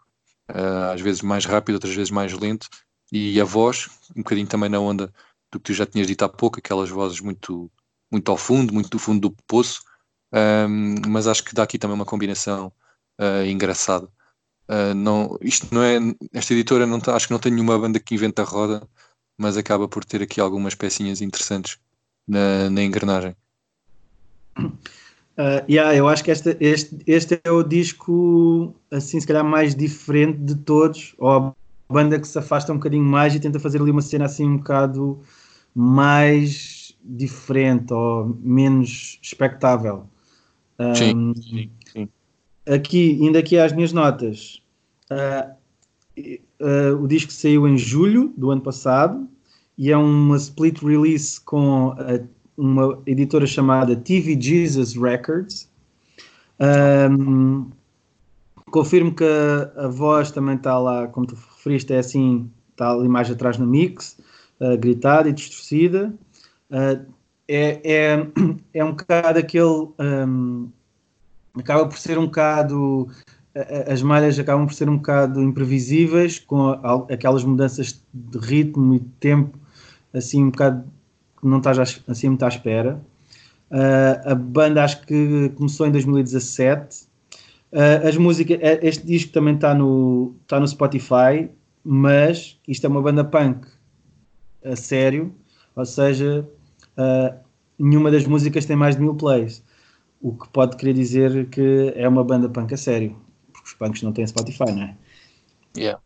[0.50, 2.70] uh, às vezes mais rápido, outras vezes mais lento,
[3.12, 5.14] e a voz, um bocadinho também na onda
[5.52, 7.70] do que tu já tinhas dito há pouco, aquelas vozes muito,
[8.12, 9.82] muito ao fundo, muito do fundo do poço,
[10.34, 12.72] um, mas acho que dá aqui também uma combinação
[13.20, 14.10] uh, engraçada.
[14.98, 15.98] Não, isto não é,
[16.34, 18.86] esta editora não tá, acho que não tem nenhuma banda que inventa a roda,
[19.38, 21.80] mas acaba por ter aqui algumas pecinhas interessantes
[22.28, 23.34] na, na engrenagem.
[25.38, 29.76] Uh, yeah, eu acho que este, este, este é o disco, assim, se calhar mais
[29.76, 31.56] diferente de todos, ou a
[31.88, 34.58] banda que se afasta um bocadinho mais e tenta fazer ali uma cena assim um
[34.58, 35.20] bocado
[35.76, 40.08] mais diferente ou menos espectável.
[40.80, 42.10] Um, sim, sim.
[42.68, 44.62] Aqui, indo aqui às minhas notas,
[45.12, 45.56] uh,
[46.60, 49.30] Uh, o disco saiu em julho do ano passado
[49.78, 55.70] e é uma split release com uh, uma editora chamada TV Jesus Records.
[56.60, 57.70] Um,
[58.72, 63.08] confirmo que a, a, voz também está lá, como tu referiste, é assim, está ali
[63.08, 64.18] mais atrás no mix,
[64.60, 66.12] uh, gritada e distorcida.
[66.72, 67.00] é,
[67.48, 68.28] é,
[68.74, 69.90] é um bocado aquele.
[70.00, 70.70] Um,
[71.58, 73.08] acaba por ser um bocado.
[73.88, 76.70] As malhas acabam por ser um bocado imprevisíveis, com
[77.12, 79.58] aquelas mudanças de ritmo e de tempo,
[80.14, 80.86] assim, um bocado
[81.44, 83.02] não estás assim muito à espera.
[83.70, 87.06] Uh, a banda acho que começou em 2017.
[87.72, 91.50] Uh, as músicas, este disco também está no, tá no Spotify,
[91.84, 93.68] mas isto é uma banda punk
[94.64, 95.34] a sério,
[95.76, 96.48] ou seja,
[96.98, 97.38] uh,
[97.78, 99.64] nenhuma das músicas tem mais de mil plays,
[100.22, 103.16] o que pode querer dizer que é uma banda punk a sério,
[103.54, 104.98] porque os punks não têm Spotify, não é?
[105.78, 106.02] Yeah.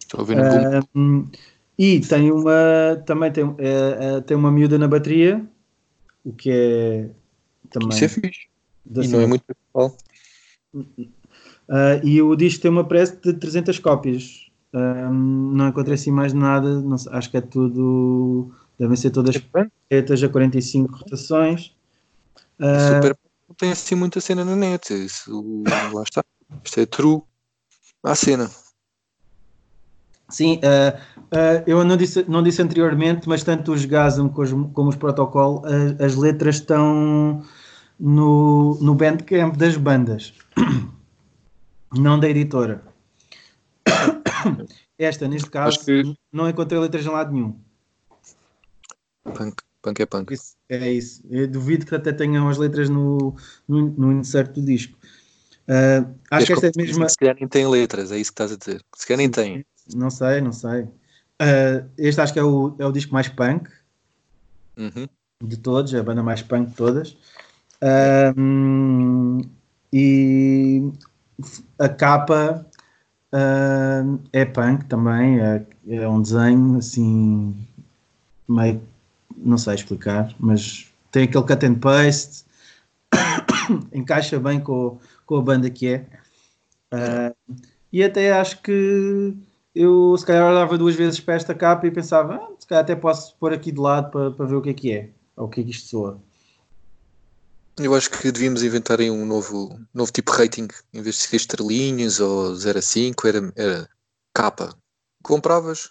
[0.00, 0.36] Estou a ouvir
[1.78, 3.56] E tem uma, também tem, uh,
[4.26, 5.44] tem uma miúda na bateria,
[6.24, 7.10] o que é
[7.70, 7.90] também.
[7.90, 8.46] Isso é fixe.
[8.94, 9.96] E não é muito pessoal.
[10.74, 14.50] Uh, e o disco tem uma pressa de 300 cópias.
[14.74, 18.52] Um, não encontrei assim mais nada, não, acho que é tudo.
[18.78, 19.36] Devem ser todas
[19.88, 21.74] feitas a 45 rotações.
[22.58, 23.16] Uh, Super
[23.48, 24.92] não tem assim muita cena na net.
[24.92, 26.24] Isso, lá está.
[26.64, 27.22] Isto é true
[28.02, 28.50] à cena.
[30.28, 34.96] Sim, uh, uh, eu não disse, não disse anteriormente, mas tanto os GASM como, os
[34.96, 37.42] Protocol, as, as letras estão
[37.98, 40.34] no, no Bandcamp das bandas,
[41.92, 42.82] não da editora.
[44.98, 46.14] Esta, neste caso, que...
[46.32, 47.56] não encontrei letras em lado nenhum.
[49.24, 50.32] Punk, punk é punk.
[50.32, 51.22] Isso, é isso.
[51.30, 53.34] Eu duvido que até tenham as letras no,
[53.66, 54.96] no, no insert do disco.
[55.68, 57.08] Uh, acho que esta é a mesma.
[57.08, 58.84] Se calhar nem tem letras, é isso que estás a dizer.
[58.96, 59.64] Se calhar nem tem.
[59.94, 60.88] Não sei, não sei.
[61.40, 63.68] Uh, este acho que é o, é o disco mais punk
[64.76, 65.08] uhum.
[65.42, 67.16] de todos, é a banda mais punk de todas.
[67.82, 69.40] Uh,
[69.92, 70.92] e
[71.78, 72.66] a capa
[73.32, 77.66] Uh, é punk também, é, é, um desenho assim
[78.46, 78.82] meio
[79.34, 82.44] não sei explicar, mas tem aquele cut and paste,
[83.90, 87.34] encaixa bem com, com a banda que é.
[87.90, 89.34] E até acho que
[89.74, 92.94] eu se calhar olhava duas vezes para esta capa e pensava, ah, se calhar até
[92.94, 95.48] posso pôr aqui de lado para, para ver o que é que é, ou o
[95.48, 96.20] que é que isto soa.
[97.78, 100.68] Eu acho que devíamos inventar aí um novo, novo tipo de rating.
[100.92, 103.88] Em vez de ser estrelinhas ou 0 a 5, era, era
[104.34, 104.76] capa.
[105.22, 105.90] Compravas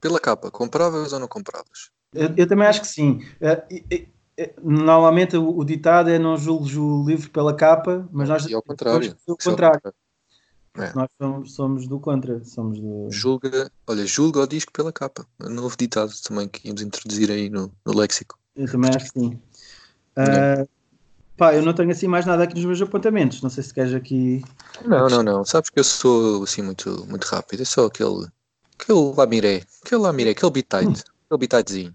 [0.00, 0.50] pela capa.
[0.50, 1.90] Compravas ou não compravas?
[2.14, 3.22] Eu, eu também acho que sim.
[3.40, 4.08] Uh,
[4.62, 8.62] normalmente o, o, ditado é não julgues o livro pela capa, mas nós e ao
[8.62, 9.08] contrário.
[9.08, 9.94] Somos do contrário.
[10.80, 10.92] É.
[10.94, 12.42] Nós somos, somos, do contra.
[12.44, 13.08] Somos do...
[13.10, 15.26] Julga, olha, julga o disco pela capa.
[15.38, 18.38] Novo ditado também que íamos introduzir aí no, no léxico.
[18.56, 19.40] Eu também acho que sim.
[20.16, 20.68] Uh,
[21.40, 23.40] Pá, eu não tenho assim mais nada aqui nos meus apontamentos.
[23.40, 24.42] Não sei se queres aqui.
[24.84, 25.42] Não, não, não.
[25.42, 27.62] Sabes que eu sou assim muito, muito rápido.
[27.62, 28.26] É só aquele.
[28.78, 29.62] Aquele lamiré.
[29.82, 30.86] Aquele lamiré, aquele bitite.
[30.86, 30.92] Hum.
[30.92, 31.94] Aquele bititezinho.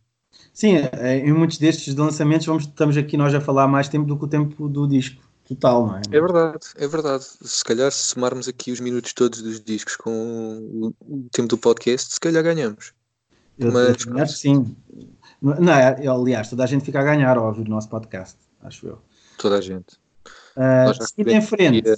[0.52, 4.18] Sim, é, em muitos destes lançamentos vamos, estamos aqui nós a falar mais tempo do
[4.18, 6.02] que o tempo do disco total, não é?
[6.12, 7.26] É verdade, é verdade.
[7.42, 12.14] Se calhar se somarmos aqui os minutos todos dos discos com o, tempo do podcast,
[12.14, 12.94] se calhar ganhamos.
[13.58, 14.76] Eu, Mas eu sim.
[15.42, 18.88] Não, é, aliás, toda a gente fica a ganhar ao ouvir o nosso podcast, acho
[18.88, 19.02] eu
[19.38, 19.98] toda a gente.
[20.56, 21.94] Uh, seguindo em frente.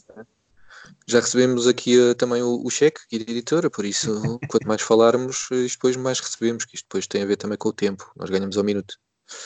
[1.09, 4.11] Já recebemos aqui também o, o cheque aqui da editora, por isso,
[4.49, 7.69] quanto mais falarmos, uh, depois mais recebemos, que isto depois tem a ver também com
[7.69, 8.11] o tempo.
[8.15, 8.95] Nós ganhamos ao minuto.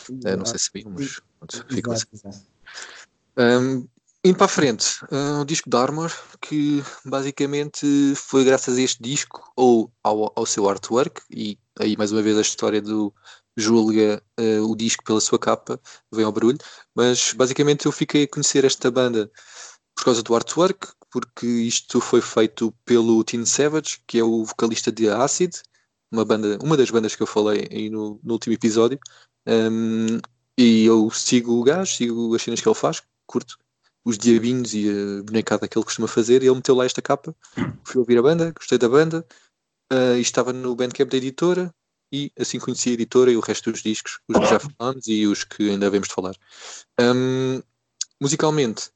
[0.09, 1.21] Uh, não sei se mas
[1.69, 2.05] fica assim.
[3.41, 3.87] Um,
[4.23, 9.01] indo para a frente, uh, o disco da Armor, que basicamente foi graças a este
[9.01, 13.11] disco ou ao, ao seu artwork, e aí mais uma vez a história do,
[13.57, 15.79] julga uh, o disco pela sua capa,
[16.13, 16.59] vem ao barulho,
[16.95, 19.31] mas basicamente eu fiquei a conhecer esta banda
[19.95, 24.91] por causa do artwork, porque isto foi feito pelo Teen Savage, que é o vocalista
[24.91, 25.55] de Acid,
[26.11, 28.99] uma, banda, uma das bandas que eu falei aí no, no último episódio.
[29.47, 30.19] Um,
[30.57, 33.01] e eu sigo o gajo, sigo as cenas que ele faz,
[33.31, 33.57] curto
[34.03, 37.35] os diabinhos e a bonecada que ele costuma fazer, e ele meteu lá esta capa.
[37.83, 39.25] Fui ouvir a banda, gostei da banda,
[39.91, 41.73] uh, e estava no Bandcamp da editora,
[42.11, 45.25] e assim conheci a editora e o resto dos discos, os que já falámos e
[45.27, 46.35] os que ainda devemos de falar.
[46.99, 47.61] Um,
[48.19, 48.89] musicalmente,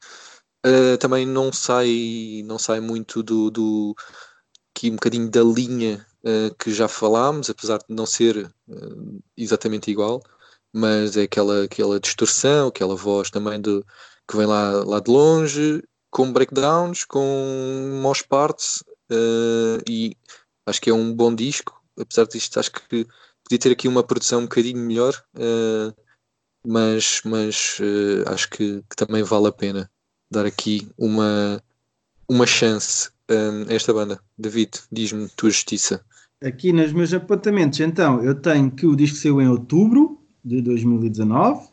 [0.66, 3.96] uh, também não sai, não sai muito do, do
[4.84, 8.52] um bocadinho da linha uh, que já falámos, apesar de não ser
[9.38, 10.22] exatamente igual,
[10.74, 13.82] mas é aquela, aquela distorção, aquela voz também de,
[14.28, 18.84] que vem lá, lá de longe, com breakdowns, com mosh parts,
[19.88, 20.16] e
[20.66, 23.08] acho que é um bom disco apesar disto, acho que
[23.44, 25.94] podia ter aqui uma produção um bocadinho melhor, uh,
[26.66, 29.90] mas, mas uh, acho que, que, também vale a pena
[30.32, 31.62] dar aqui uma,
[32.30, 34.20] uma chance um, a esta banda.
[34.38, 36.04] David, diz-me tua justiça.
[36.44, 41.68] Aqui nos meus apontamentos, então, eu tenho que o disco saiu em outubro de 2019,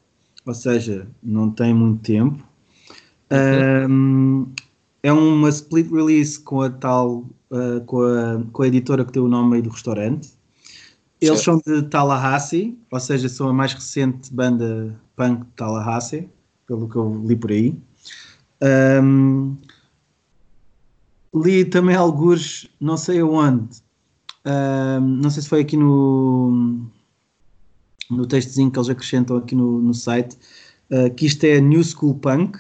[0.45, 2.45] ou seja, não tem muito tempo.
[3.30, 3.90] Uhum.
[3.90, 4.53] Um,
[5.03, 9.22] é uma split release com a tal, uh, com, a, com a editora que tem
[9.22, 10.30] o nome aí do restaurante.
[11.20, 11.62] Eles certo.
[11.64, 16.28] são de Tallahassee, ou seja, são a mais recente banda punk de Tallahassee,
[16.66, 17.78] pelo que eu li por aí.
[19.03, 19.57] Um,
[21.34, 23.82] li também alguns, não sei aonde,
[24.45, 26.80] um, não sei se foi aqui no,
[28.11, 30.37] no textozinho que eles acrescentam aqui no, no site,
[30.91, 32.59] uh, que isto é New School Punk.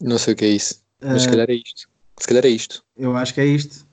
[0.00, 1.88] Não sei o que é isso, mas uh, se calhar é isto.
[2.18, 2.84] Se calhar é isto.
[2.96, 3.86] Eu acho que é isto.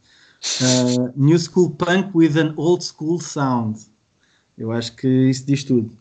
[0.61, 3.79] Uh, new School Punk with an Old School Sound.
[4.57, 5.97] Eu acho que isso diz tudo.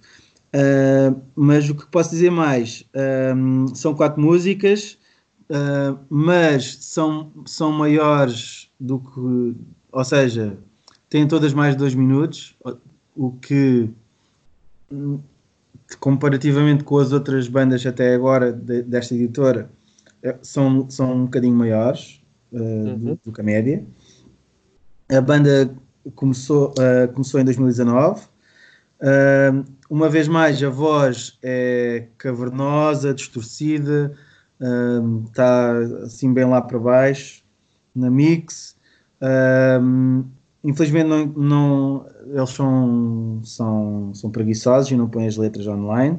[0.55, 2.85] Uh, mas o que posso dizer mais?
[3.35, 4.99] Um, são quatro músicas,
[5.49, 9.57] uh, mas são, são maiores do que.
[9.91, 10.59] Ou seja,
[11.09, 12.55] têm todas mais de dois minutos,
[13.17, 13.91] o que
[15.99, 19.71] comparativamente com as outras bandas até agora de, desta editora
[20.23, 22.99] é, são, são um bocadinho maiores uh, uhum.
[22.99, 23.85] do, do, que a média.
[25.11, 25.75] A banda
[26.15, 26.73] começou,
[27.13, 28.33] começou em 2019.
[29.03, 34.17] Uh, uma vez mais, a voz é cavernosa, distorcida,
[35.27, 37.43] está uh, assim bem lá para baixo,
[37.95, 38.77] na mix.
[39.21, 40.25] Uh,
[40.65, 46.19] infelizmente, não, não, eles são, são, são preguiçosos e não põem as letras online.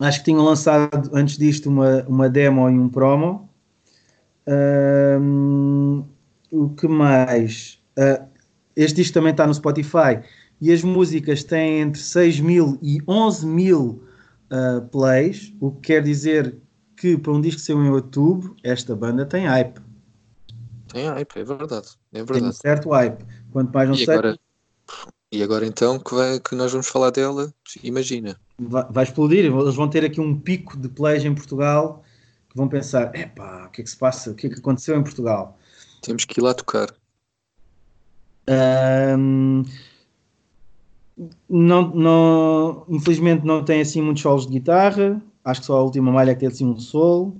[0.00, 3.48] acho que tinham lançado antes disto uma, uma demo e um promo.
[6.50, 7.78] o que mais?
[7.98, 8.24] Uh,
[8.76, 10.20] este disco também está no Spotify
[10.60, 14.02] e as músicas têm entre 6 mil e 11 mil
[14.50, 16.56] uh, plays, o que quer dizer
[16.96, 19.83] que para um disco saiu em outubro, esta banda tem hype.
[20.94, 21.88] Tem hype, é verdade.
[22.12, 22.40] É verdade.
[22.40, 23.24] Tem um certo hype.
[23.50, 24.14] Quanto mais não e sei.
[24.14, 24.38] Agora,
[25.32, 28.38] e agora então que, vai, que nós vamos falar dela, imagina.
[28.56, 32.04] Vai, vai, explodir, eles vão ter aqui um pico de plays em Portugal
[32.48, 34.30] que vão pensar: epá, o que é que se passa?
[34.30, 35.58] O que é que aconteceu em Portugal?
[36.00, 36.94] Temos que ir lá tocar.
[39.18, 39.64] Um,
[41.48, 45.20] não, não, infelizmente não tem assim muitos solos de guitarra.
[45.44, 47.36] Acho que só a última malha é que tem assim um solo.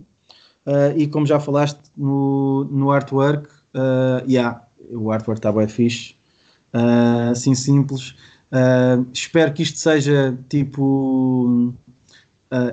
[0.67, 6.15] Uh, e como já falaste no, no artwork, uh, yeah, o artwork está bem fixe.
[6.73, 8.15] Uh, assim simples.
[8.51, 11.73] Uh, espero que isto seja tipo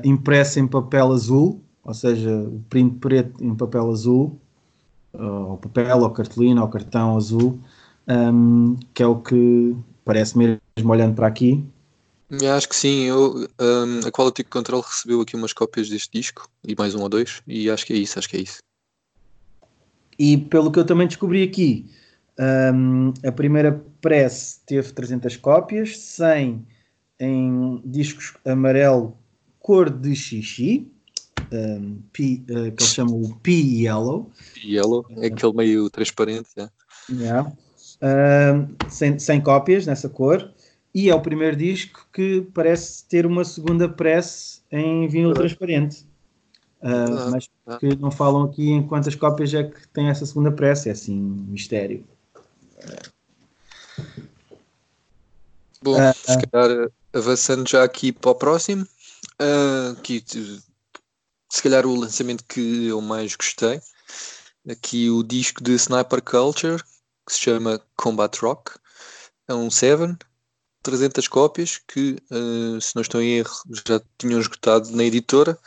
[0.04, 4.40] impresso em papel azul, ou seja, o print preto em papel azul,
[5.12, 7.60] ou papel, ou cartolina, ou cartão azul
[8.08, 11.64] um, que é o que parece mesmo olhando para aqui.
[12.32, 16.48] Eu acho que sim, eu, um, a Quality Control recebeu aqui umas cópias deste disco
[16.66, 18.60] e mais um ou dois, e acho que é isso, acho que é isso.
[20.18, 21.90] E pelo que eu também descobri aqui,
[22.74, 26.66] um, a primeira press teve 300 cópias, 100
[27.20, 29.18] em discos amarelo
[29.60, 30.90] cor de xixi,
[31.52, 34.32] um, P, uh, que eles chamam o P Yellow.
[34.54, 36.50] P Yellow, é aquele meio transparente.
[36.56, 36.70] É.
[37.12, 37.52] Yeah
[38.02, 40.52] uh, sem, sem cópias nessa cor,
[40.94, 46.06] e é o primeiro disco que parece ter uma segunda press em vinil transparente.
[46.82, 50.88] Uh, mas que não falam aqui em quantas cópias é que tem essa segunda press,
[50.88, 52.04] é assim, mistério.
[55.82, 61.96] Bom, uh, se calhar avançando já aqui para o próximo, uh, que se calhar o
[61.96, 63.80] lançamento que eu mais gostei,
[64.70, 66.82] aqui o disco de Sniper Culture,
[67.26, 68.72] que se chama Combat Rock.
[69.48, 70.18] É um Seven,
[70.82, 73.54] 300 cópias que, uh, se não estou em erro,
[73.88, 75.58] já tinham esgotado na editora.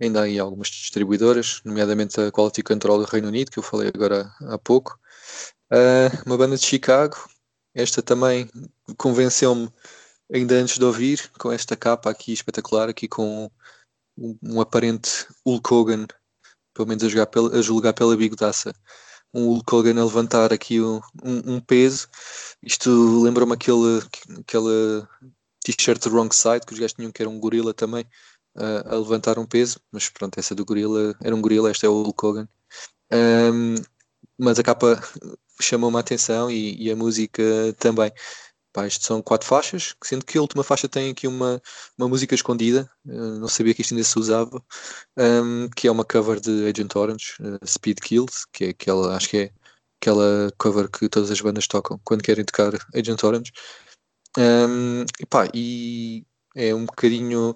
[0.00, 3.90] Ainda há aí algumas distribuidoras, nomeadamente a Quality Control do Reino Unido, que eu falei
[3.94, 4.98] agora há pouco.
[5.72, 7.16] Uh, uma banda de Chicago.
[7.74, 8.48] Esta também
[8.96, 9.70] convenceu-me
[10.32, 13.50] ainda antes de ouvir, com esta capa aqui espetacular, aqui com
[14.16, 16.06] um, aparente Hulk Hogan,
[16.74, 18.74] pelo menos a, pela, a julgar pela bigodaça
[19.32, 22.08] um Hulk Hogan a levantar aqui um, um peso.
[22.62, 24.02] Isto lembra-me aquele,
[24.40, 25.08] aquela
[25.64, 28.04] t-shirt Wrong Side que os gajos tinham que era um gorila também
[28.56, 31.88] uh, a levantar um peso, mas pronto, essa do gorila era um gorila, esta é
[31.88, 32.48] o Hulk Hogan.
[33.12, 33.74] Um,
[34.38, 35.00] mas a capa
[35.60, 37.42] chamou-me a atenção e, e, a música
[37.78, 38.10] também.
[38.72, 41.60] Pá, isto são quatro faixas, sendo que a última faixa tem aqui uma,
[41.98, 44.62] uma música escondida, uh, não sabia que isto ainda se usava,
[45.18, 49.28] um, que é uma cover de Agent Orange, uh, Speed Kills, que é aquela, acho
[49.28, 49.52] que é
[50.00, 53.52] aquela cover que todas as bandas tocam quando querem tocar Agent Orange.
[54.38, 57.54] Um, e, pá, e é um bocadinho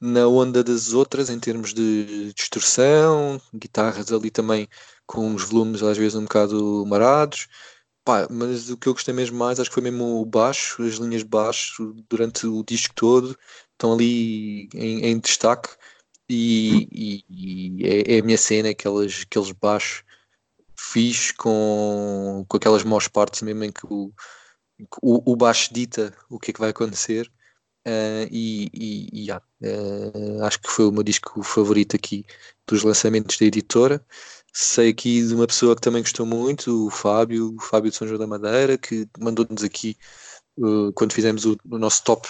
[0.00, 4.68] na onda das outras em termos de distorção, guitarras ali também
[5.06, 7.48] com uns volumes às vezes um bocado marados
[8.06, 10.94] Pá, mas o que eu gostei mesmo mais acho que foi mesmo o baixo, as
[10.94, 13.36] linhas de baixo durante o disco todo
[13.72, 15.70] estão ali em, em destaque.
[16.30, 17.24] E, e,
[17.80, 20.04] e é, é, a minha cena, aqueles, aqueles baixos
[20.78, 24.12] fiz com, com aquelas maiores partes mesmo em que o,
[25.02, 27.28] o, o baixo dita o que é que vai acontecer.
[27.88, 28.70] Uh, e,
[29.12, 32.24] e, uh, acho que foi o meu disco favorito aqui
[32.68, 34.04] dos lançamentos da editora
[34.58, 38.08] sei aqui de uma pessoa que também gostou muito, o Fábio, o Fábio de São
[38.08, 39.98] João da Madeira, que mandou-nos aqui,
[40.56, 42.26] uh, quando fizemos o, o, nosso top,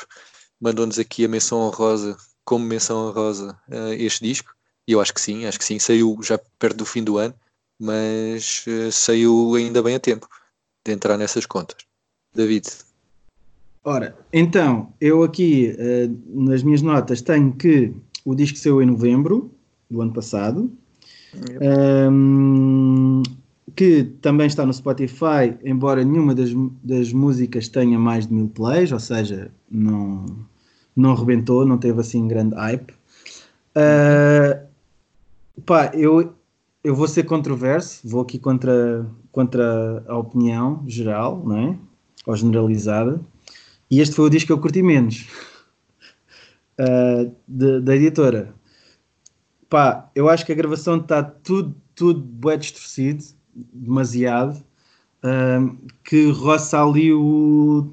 [0.60, 4.52] mandou-nos aqui a menção honrosa, como menção honrosa, uh, este disco.
[4.88, 7.32] E eu acho que sim, acho que sim, saiu já perto do fim do ano,
[7.78, 10.28] mas uh, saiu ainda bem a tempo
[10.84, 11.76] de entrar nessas contas.
[12.34, 12.66] David.
[13.84, 15.76] Ora, então, eu aqui
[16.26, 19.54] nas minhas notas tenho que o disco saiu em novembro
[19.88, 20.76] do ano passado,
[22.10, 23.22] um,
[23.74, 26.50] que também está no Spotify, embora nenhuma das,
[26.82, 30.24] das músicas tenha mais de mil plays, ou seja, não,
[30.96, 32.92] não rebentou, não teve assim grande hype.
[33.76, 34.66] Uh,
[35.66, 36.32] pá, eu,
[36.82, 41.78] eu vou ser controverso, vou aqui contra, contra a opinião geral, não é?
[42.26, 43.20] Ou generalizada.
[43.90, 45.28] E este foi o disco que eu curti menos
[46.80, 48.54] uh, de, da editora.
[49.68, 54.62] Pá, eu acho que a gravação está tudo, tudo bem distorcido, demasiado,
[55.24, 57.92] uh, que roça ali o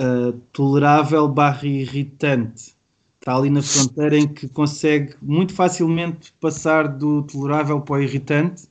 [0.00, 2.74] uh, tolerável barra irritante.
[3.20, 8.64] Está ali na fronteira em que consegue muito facilmente passar do tolerável para o irritante.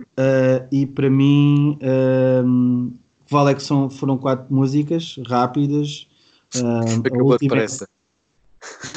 [0.00, 2.92] Uh, e para mim, uh,
[3.28, 6.06] vale é que são, foram quatro músicas rápidas.
[6.54, 7.88] Uh, Acabou depressa.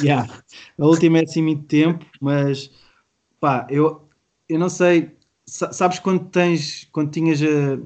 [0.02, 0.28] Yeah.
[0.78, 2.70] A última é assim muito tempo, mas
[3.40, 4.02] pá, eu,
[4.48, 5.10] eu não sei.
[5.46, 7.78] Sabes quando tens, quando tinhas a, eh,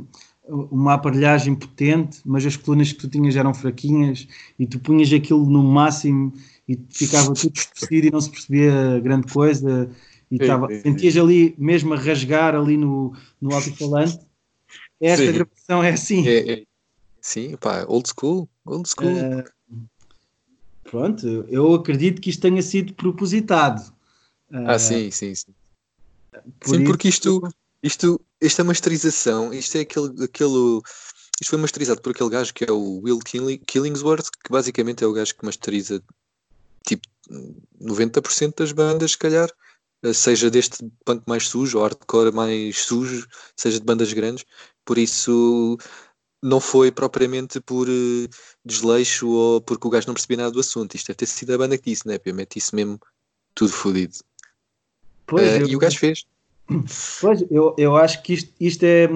[0.49, 5.45] uma aparelhagem potente, mas as colunas que tu tinhas eram fraquinhas e tu punhas aquilo
[5.47, 6.33] no máximo
[6.69, 9.91] e ficava tudo distorcido e não se percebia grande coisa
[10.31, 14.19] e tava, sentias ali mesmo a rasgar ali no, no alto-falante.
[15.01, 15.33] Esta sim.
[15.33, 16.27] gravação é assim.
[16.27, 16.63] É, é.
[17.21, 19.13] Sim, pá, old school, old school.
[19.13, 19.45] Uh,
[20.91, 23.93] Pronto, eu acredito que isto tenha sido propositado.
[24.51, 25.53] Ah, uh, sim, sim, sim.
[26.61, 26.85] Por sim, isso...
[26.85, 27.49] porque isto,
[27.83, 30.81] isto, esta masterização, isto é aquele, aquele.
[31.41, 33.19] Isto foi masterizado por aquele gajo que é o Will
[33.67, 36.03] Killingsworth, que basicamente é o gajo que masteriza
[36.87, 37.07] tipo
[37.81, 39.51] 90% das bandas, se calhar,
[40.03, 43.27] eh, seja deste punk mais sujo, ou hardcore mais sujo,
[43.57, 44.45] seja de bandas grandes.
[44.85, 45.77] Por isso,
[46.43, 48.29] não foi propriamente por uh,
[48.65, 50.95] desleixo ou porque o gajo não percebia nada do assunto.
[50.95, 52.15] Isto deve ter sido a banda que disse, né?
[52.15, 53.01] Obviamente, isso mesmo
[53.55, 54.15] tudo fodido.
[55.33, 55.69] Uh, eu...
[55.69, 56.25] E o gajo fez.
[57.21, 59.09] Pois, eu, eu acho que isto, isto, é,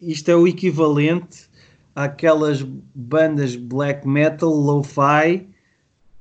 [0.00, 1.46] isto é o equivalente
[1.94, 5.46] àquelas bandas black metal, lo-fi,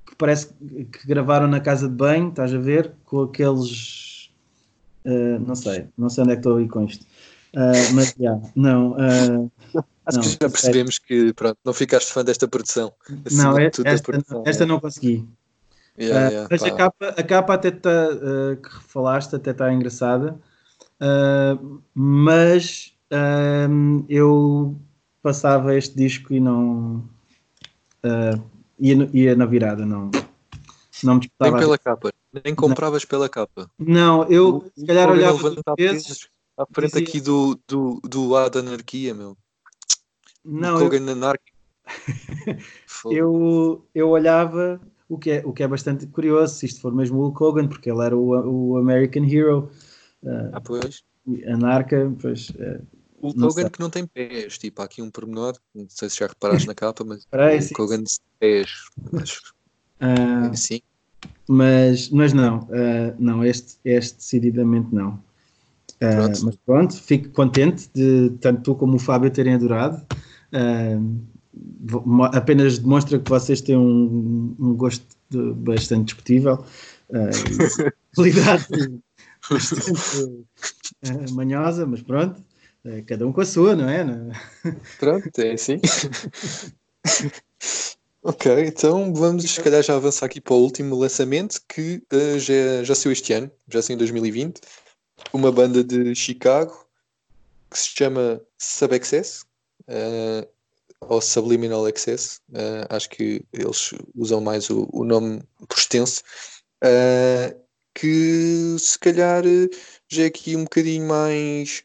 [0.05, 0.47] que parece
[0.91, 2.93] que gravaram na casa de banho, estás a ver?
[3.05, 4.29] Com aqueles.
[5.05, 7.05] Uh, não sei, não sei onde é que estou a ir com isto.
[7.53, 8.91] Uh, mas já, yeah, não.
[8.91, 9.51] Uh,
[10.05, 11.07] Acho não, que já percebemos é...
[11.07, 12.93] que pronto, não ficaste fã desta produção.
[13.31, 14.67] Não, é, esta, produção, esta é.
[14.67, 15.27] não consegui.
[15.97, 19.71] Yeah, uh, yeah, mas a capa, a capa até tá, uh, que falaste até está
[19.71, 20.37] engraçada,
[21.01, 22.93] uh, mas
[24.09, 24.75] eu
[25.21, 27.07] passava este disco e não
[28.77, 30.11] ia, ia na virada, não,
[31.01, 32.11] não me Nem pela capa,
[32.43, 33.09] nem compravas não.
[33.09, 33.69] pela capa.
[33.79, 36.27] Não, eu se calhar olhava vezes,
[36.57, 37.07] à frente dizia...
[37.07, 39.37] aqui do, do, do A da anarquia, meu.
[40.45, 40.89] Não, eu...
[43.11, 44.79] eu, eu olhava
[45.09, 47.67] o que, é, o que é bastante curioso, se isto for mesmo o Hulk Hogan,
[47.67, 49.69] porque ele era o, o American Hero.
[50.23, 51.03] Uh, ah, pois.
[51.47, 52.49] Anarca, pois.
[52.51, 52.85] Uh,
[53.21, 56.19] o Hulk Hogan que não tem pés, tipo, há aqui um pormenor, não sei se
[56.19, 58.05] já reparaste na capa, mas Parei, o Hulk Hogan tem
[58.39, 58.71] pés.
[59.11, 59.37] Mas,
[60.01, 60.81] uh, sim.
[61.47, 65.23] Mas, mas não, uh, não, este, este decididamente não.
[65.95, 70.05] Uh, mas pronto, fico contente de tanto tu como o Fábio terem adorado.
[70.55, 71.35] Uh,
[72.33, 76.63] apenas demonstra que vocês têm um, um gosto de, bastante discutível,
[77.09, 79.01] uh, qualidade
[79.49, 82.43] bastante uh, manhosa, mas pronto,
[82.85, 84.05] uh, cada um com a sua, não é?
[84.99, 85.79] Pronto, é assim.
[88.23, 92.01] ok, então vamos se calhar já avançar aqui para o último lançamento que
[92.39, 94.61] já, já saiu este ano, já saiu em 2020,
[95.31, 96.85] uma banda de Chicago
[97.69, 99.44] que se chama Subexcess,
[99.89, 100.47] uh,
[101.01, 106.23] ou Subliminal Access, uh, acho que eles usam mais o, o nome por extenso,
[106.83, 109.43] uh, que se calhar
[110.09, 111.83] já é aqui um bocadinho mais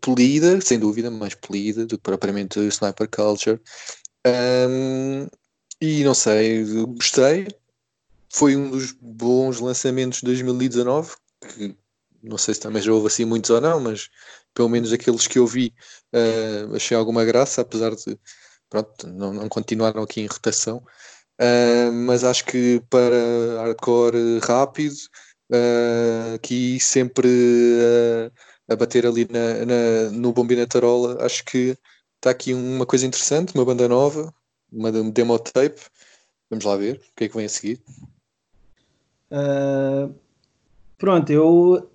[0.00, 3.60] polida, sem dúvida, mais polida do que propriamente o Sniper Culture.
[4.26, 5.26] Um,
[5.80, 7.48] e não sei, gostei.
[8.32, 11.76] Foi um dos bons lançamentos de 2019, que
[12.22, 14.10] não sei se também já houve assim muitos ou não, mas
[14.54, 15.72] pelo menos aqueles que eu vi
[16.14, 18.18] uh, achei alguma graça, apesar de
[18.70, 20.82] pronto, não, não continuaram aqui em rotação.
[21.40, 23.16] Uh, mas acho que para
[23.56, 24.94] hardcore rápido,
[25.50, 28.30] uh, aqui sempre uh,
[28.68, 31.76] a bater ali na, na, no Bombinatarola, acho que
[32.16, 34.32] está aqui uma coisa interessante, uma banda nova,
[34.70, 35.80] uma demo tape.
[36.50, 37.80] Vamos lá ver o que é que vem a seguir.
[40.98, 41.90] pronto, eu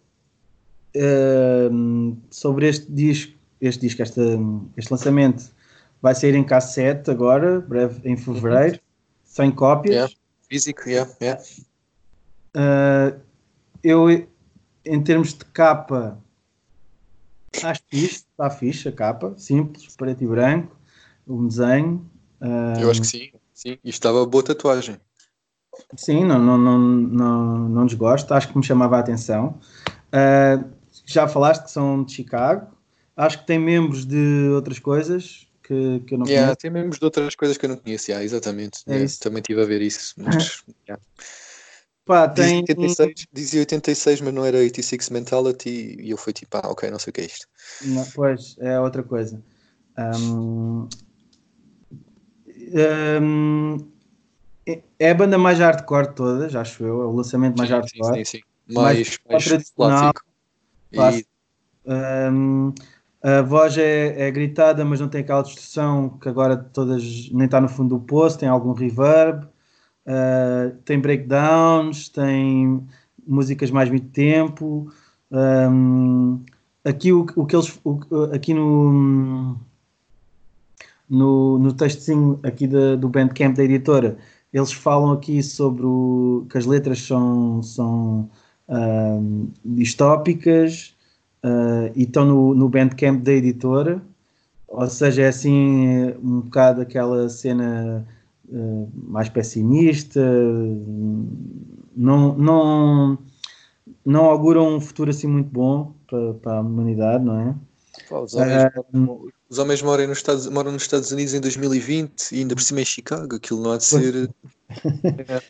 [2.30, 4.22] sobre este disco, este disco, este,
[4.78, 5.52] este lançamento
[6.02, 8.80] vai sair em cassete agora, breve em fevereiro,
[9.24, 9.96] sem cópias.
[9.96, 10.14] Yeah.
[10.48, 11.42] Físico, yeah, yeah.
[12.56, 13.20] Uh,
[13.84, 14.10] eu,
[14.86, 16.20] em termos de capa,
[17.64, 20.76] acho fixe, está fixe a capa, simples, preto e branco,
[21.28, 22.10] um desenho.
[22.40, 24.98] Uh, eu acho que sim, sim, e estava boa tatuagem.
[25.98, 29.60] Sim, não, não, não, não, não desgosto, acho que me chamava a atenção.
[30.14, 30.75] Uh,
[31.06, 32.76] já falaste que são de Chicago,
[33.16, 36.58] acho que tem membros de outras coisas, que, que eu não yeah, conheço.
[36.58, 38.80] Tem mesmo de outras coisas que eu não conhecia, yeah, exatamente.
[38.88, 40.14] É yeah, também estive a ver isso.
[40.18, 41.02] Mas, yeah.
[42.06, 42.64] Pá, tem...
[42.64, 46.90] dizia, 86, dizia 86, mas não era 86 Mentality e eu fui tipo, ah, ok,
[46.92, 47.48] não sei o que é isto.
[47.84, 49.42] Não, pois, é outra coisa.
[49.98, 50.88] Um,
[53.22, 53.78] um,
[55.00, 57.02] é a banda mais hardcore de todas, acho eu.
[57.02, 58.18] É o lançamento mais sim, hardcore.
[58.18, 58.44] Sim, sim, sim.
[58.74, 60.22] Mais, mais, mais clássico.
[60.96, 61.26] E...
[61.88, 62.74] Um,
[63.22, 67.60] a voz é, é, gritada, mas não tem aquela distorção que agora todas nem está
[67.60, 69.46] no fundo do poço, tem algum reverb,
[70.06, 72.86] uh, tem breakdowns, tem
[73.26, 74.92] músicas mais muito tempo.
[75.32, 76.44] Um,
[76.84, 78.00] aqui o, o, que eles o,
[78.34, 79.58] aqui no
[81.10, 84.18] no, no textozinho aqui da, do Bandcamp da editora
[84.58, 88.30] eles falam aqui sobre o, que as letras são, são
[88.70, 90.96] um, distópicas
[91.44, 94.02] uh, e estão no, no Bandcamp da editora,
[94.68, 98.06] ou seja, é assim um bocado aquela cena
[98.50, 100.20] uh, mais pessimista,
[101.96, 103.18] não, não,
[104.06, 107.56] não augura um futuro assim muito bom para, para a humanidade, não é?
[108.10, 108.64] Pá, os, homens,
[108.94, 112.62] uh, os, homens, moram nos, Estados, moram nos Estados Unidos em 2020 e ainda por
[112.62, 114.30] cima em Chicago, aquilo não há de ser.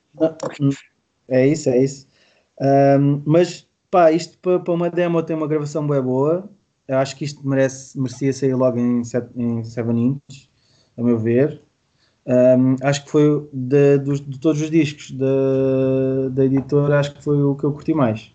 [1.28, 2.08] é isso, é isso.
[2.60, 6.50] Um, mas Pá, isto para, uma demo tem uma gravação bem boa.
[6.86, 10.50] Eu acho que isto merece, merecia sair logo em 7 em seven inches,
[10.98, 11.62] a meu ver.
[12.26, 17.24] Um, acho que foi de, de, de, todos os discos da, da editora, acho que
[17.24, 18.34] foi o que eu curti mais.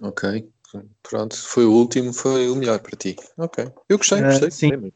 [0.00, 0.48] Ok,
[1.00, 3.14] pronto, foi o último, foi o melhor para ti.
[3.38, 4.48] Ok, eu gostei, ah, gostei.
[4.48, 4.92] Uh, sim.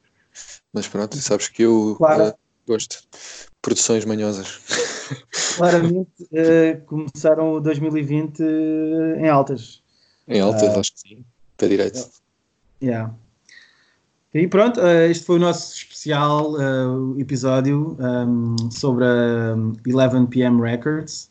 [0.72, 2.31] Mas pronto, sabes que eu claro.
[2.31, 2.35] uh,
[2.66, 3.18] gosto de
[3.62, 4.59] produções manhosas.
[5.56, 8.44] claramente uh, começaram o 2020 uh,
[9.18, 9.82] em altas.
[10.28, 11.24] Em altas, uh, acho que sim.
[11.56, 12.08] Para direito.
[12.82, 13.14] Yeah.
[14.32, 16.54] E pronto, uh, este foi o nosso especial
[17.18, 19.56] episódio um, sobre a
[20.14, 21.30] 11pm Records.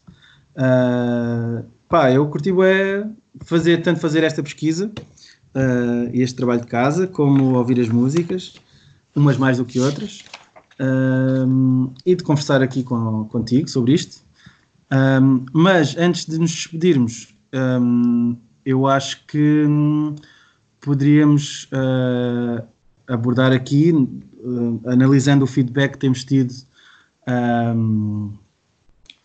[1.88, 3.07] pá, eu curti é
[3.45, 4.91] fazer, tanto fazer esta pesquisa
[6.13, 8.53] e este trabalho de casa, como ouvir as músicas,
[9.15, 10.23] umas mais do que outras
[10.80, 14.23] um, e de conversar aqui com, contigo sobre isto.
[14.91, 19.65] Um, mas antes de nos despedirmos, um, eu acho que
[20.82, 22.63] poderíamos uh,
[23.07, 26.53] abordar aqui, uh, analisando o feedback que temos tido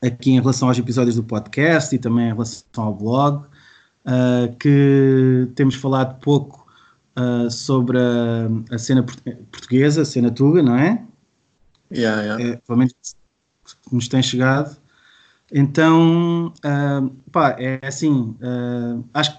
[0.02, 3.46] aqui em relação aos episódios do podcast e também em relação ao blog,
[4.05, 6.64] uh, que temos falado pouco
[7.48, 11.00] sobre a, a cena portuguesa, a cena Tuga, não é?
[11.91, 12.45] Yeah, yeah.
[12.45, 12.95] É, pelo menos
[13.91, 14.76] nos tem chegado.
[15.53, 19.39] Então, uh, pá, é assim, uh, acho que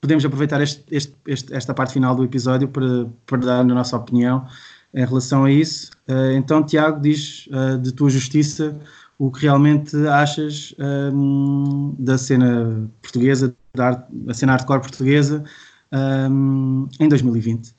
[0.00, 3.96] podemos aproveitar este, este, este, esta parte final do episódio para, para dar a nossa
[3.96, 4.46] opinião
[4.92, 5.90] em relação a isso.
[6.08, 7.48] Uh, então, Tiago, diz
[7.80, 8.78] de tua justiça
[9.16, 10.74] o que realmente achas
[11.98, 15.44] da cena portuguesa, da arte, cena hardcore portuguesa
[16.98, 17.72] em 2020.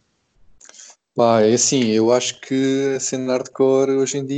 [1.15, 4.35] Pá, é assim, eu acho que a cena hardcore hoje em dia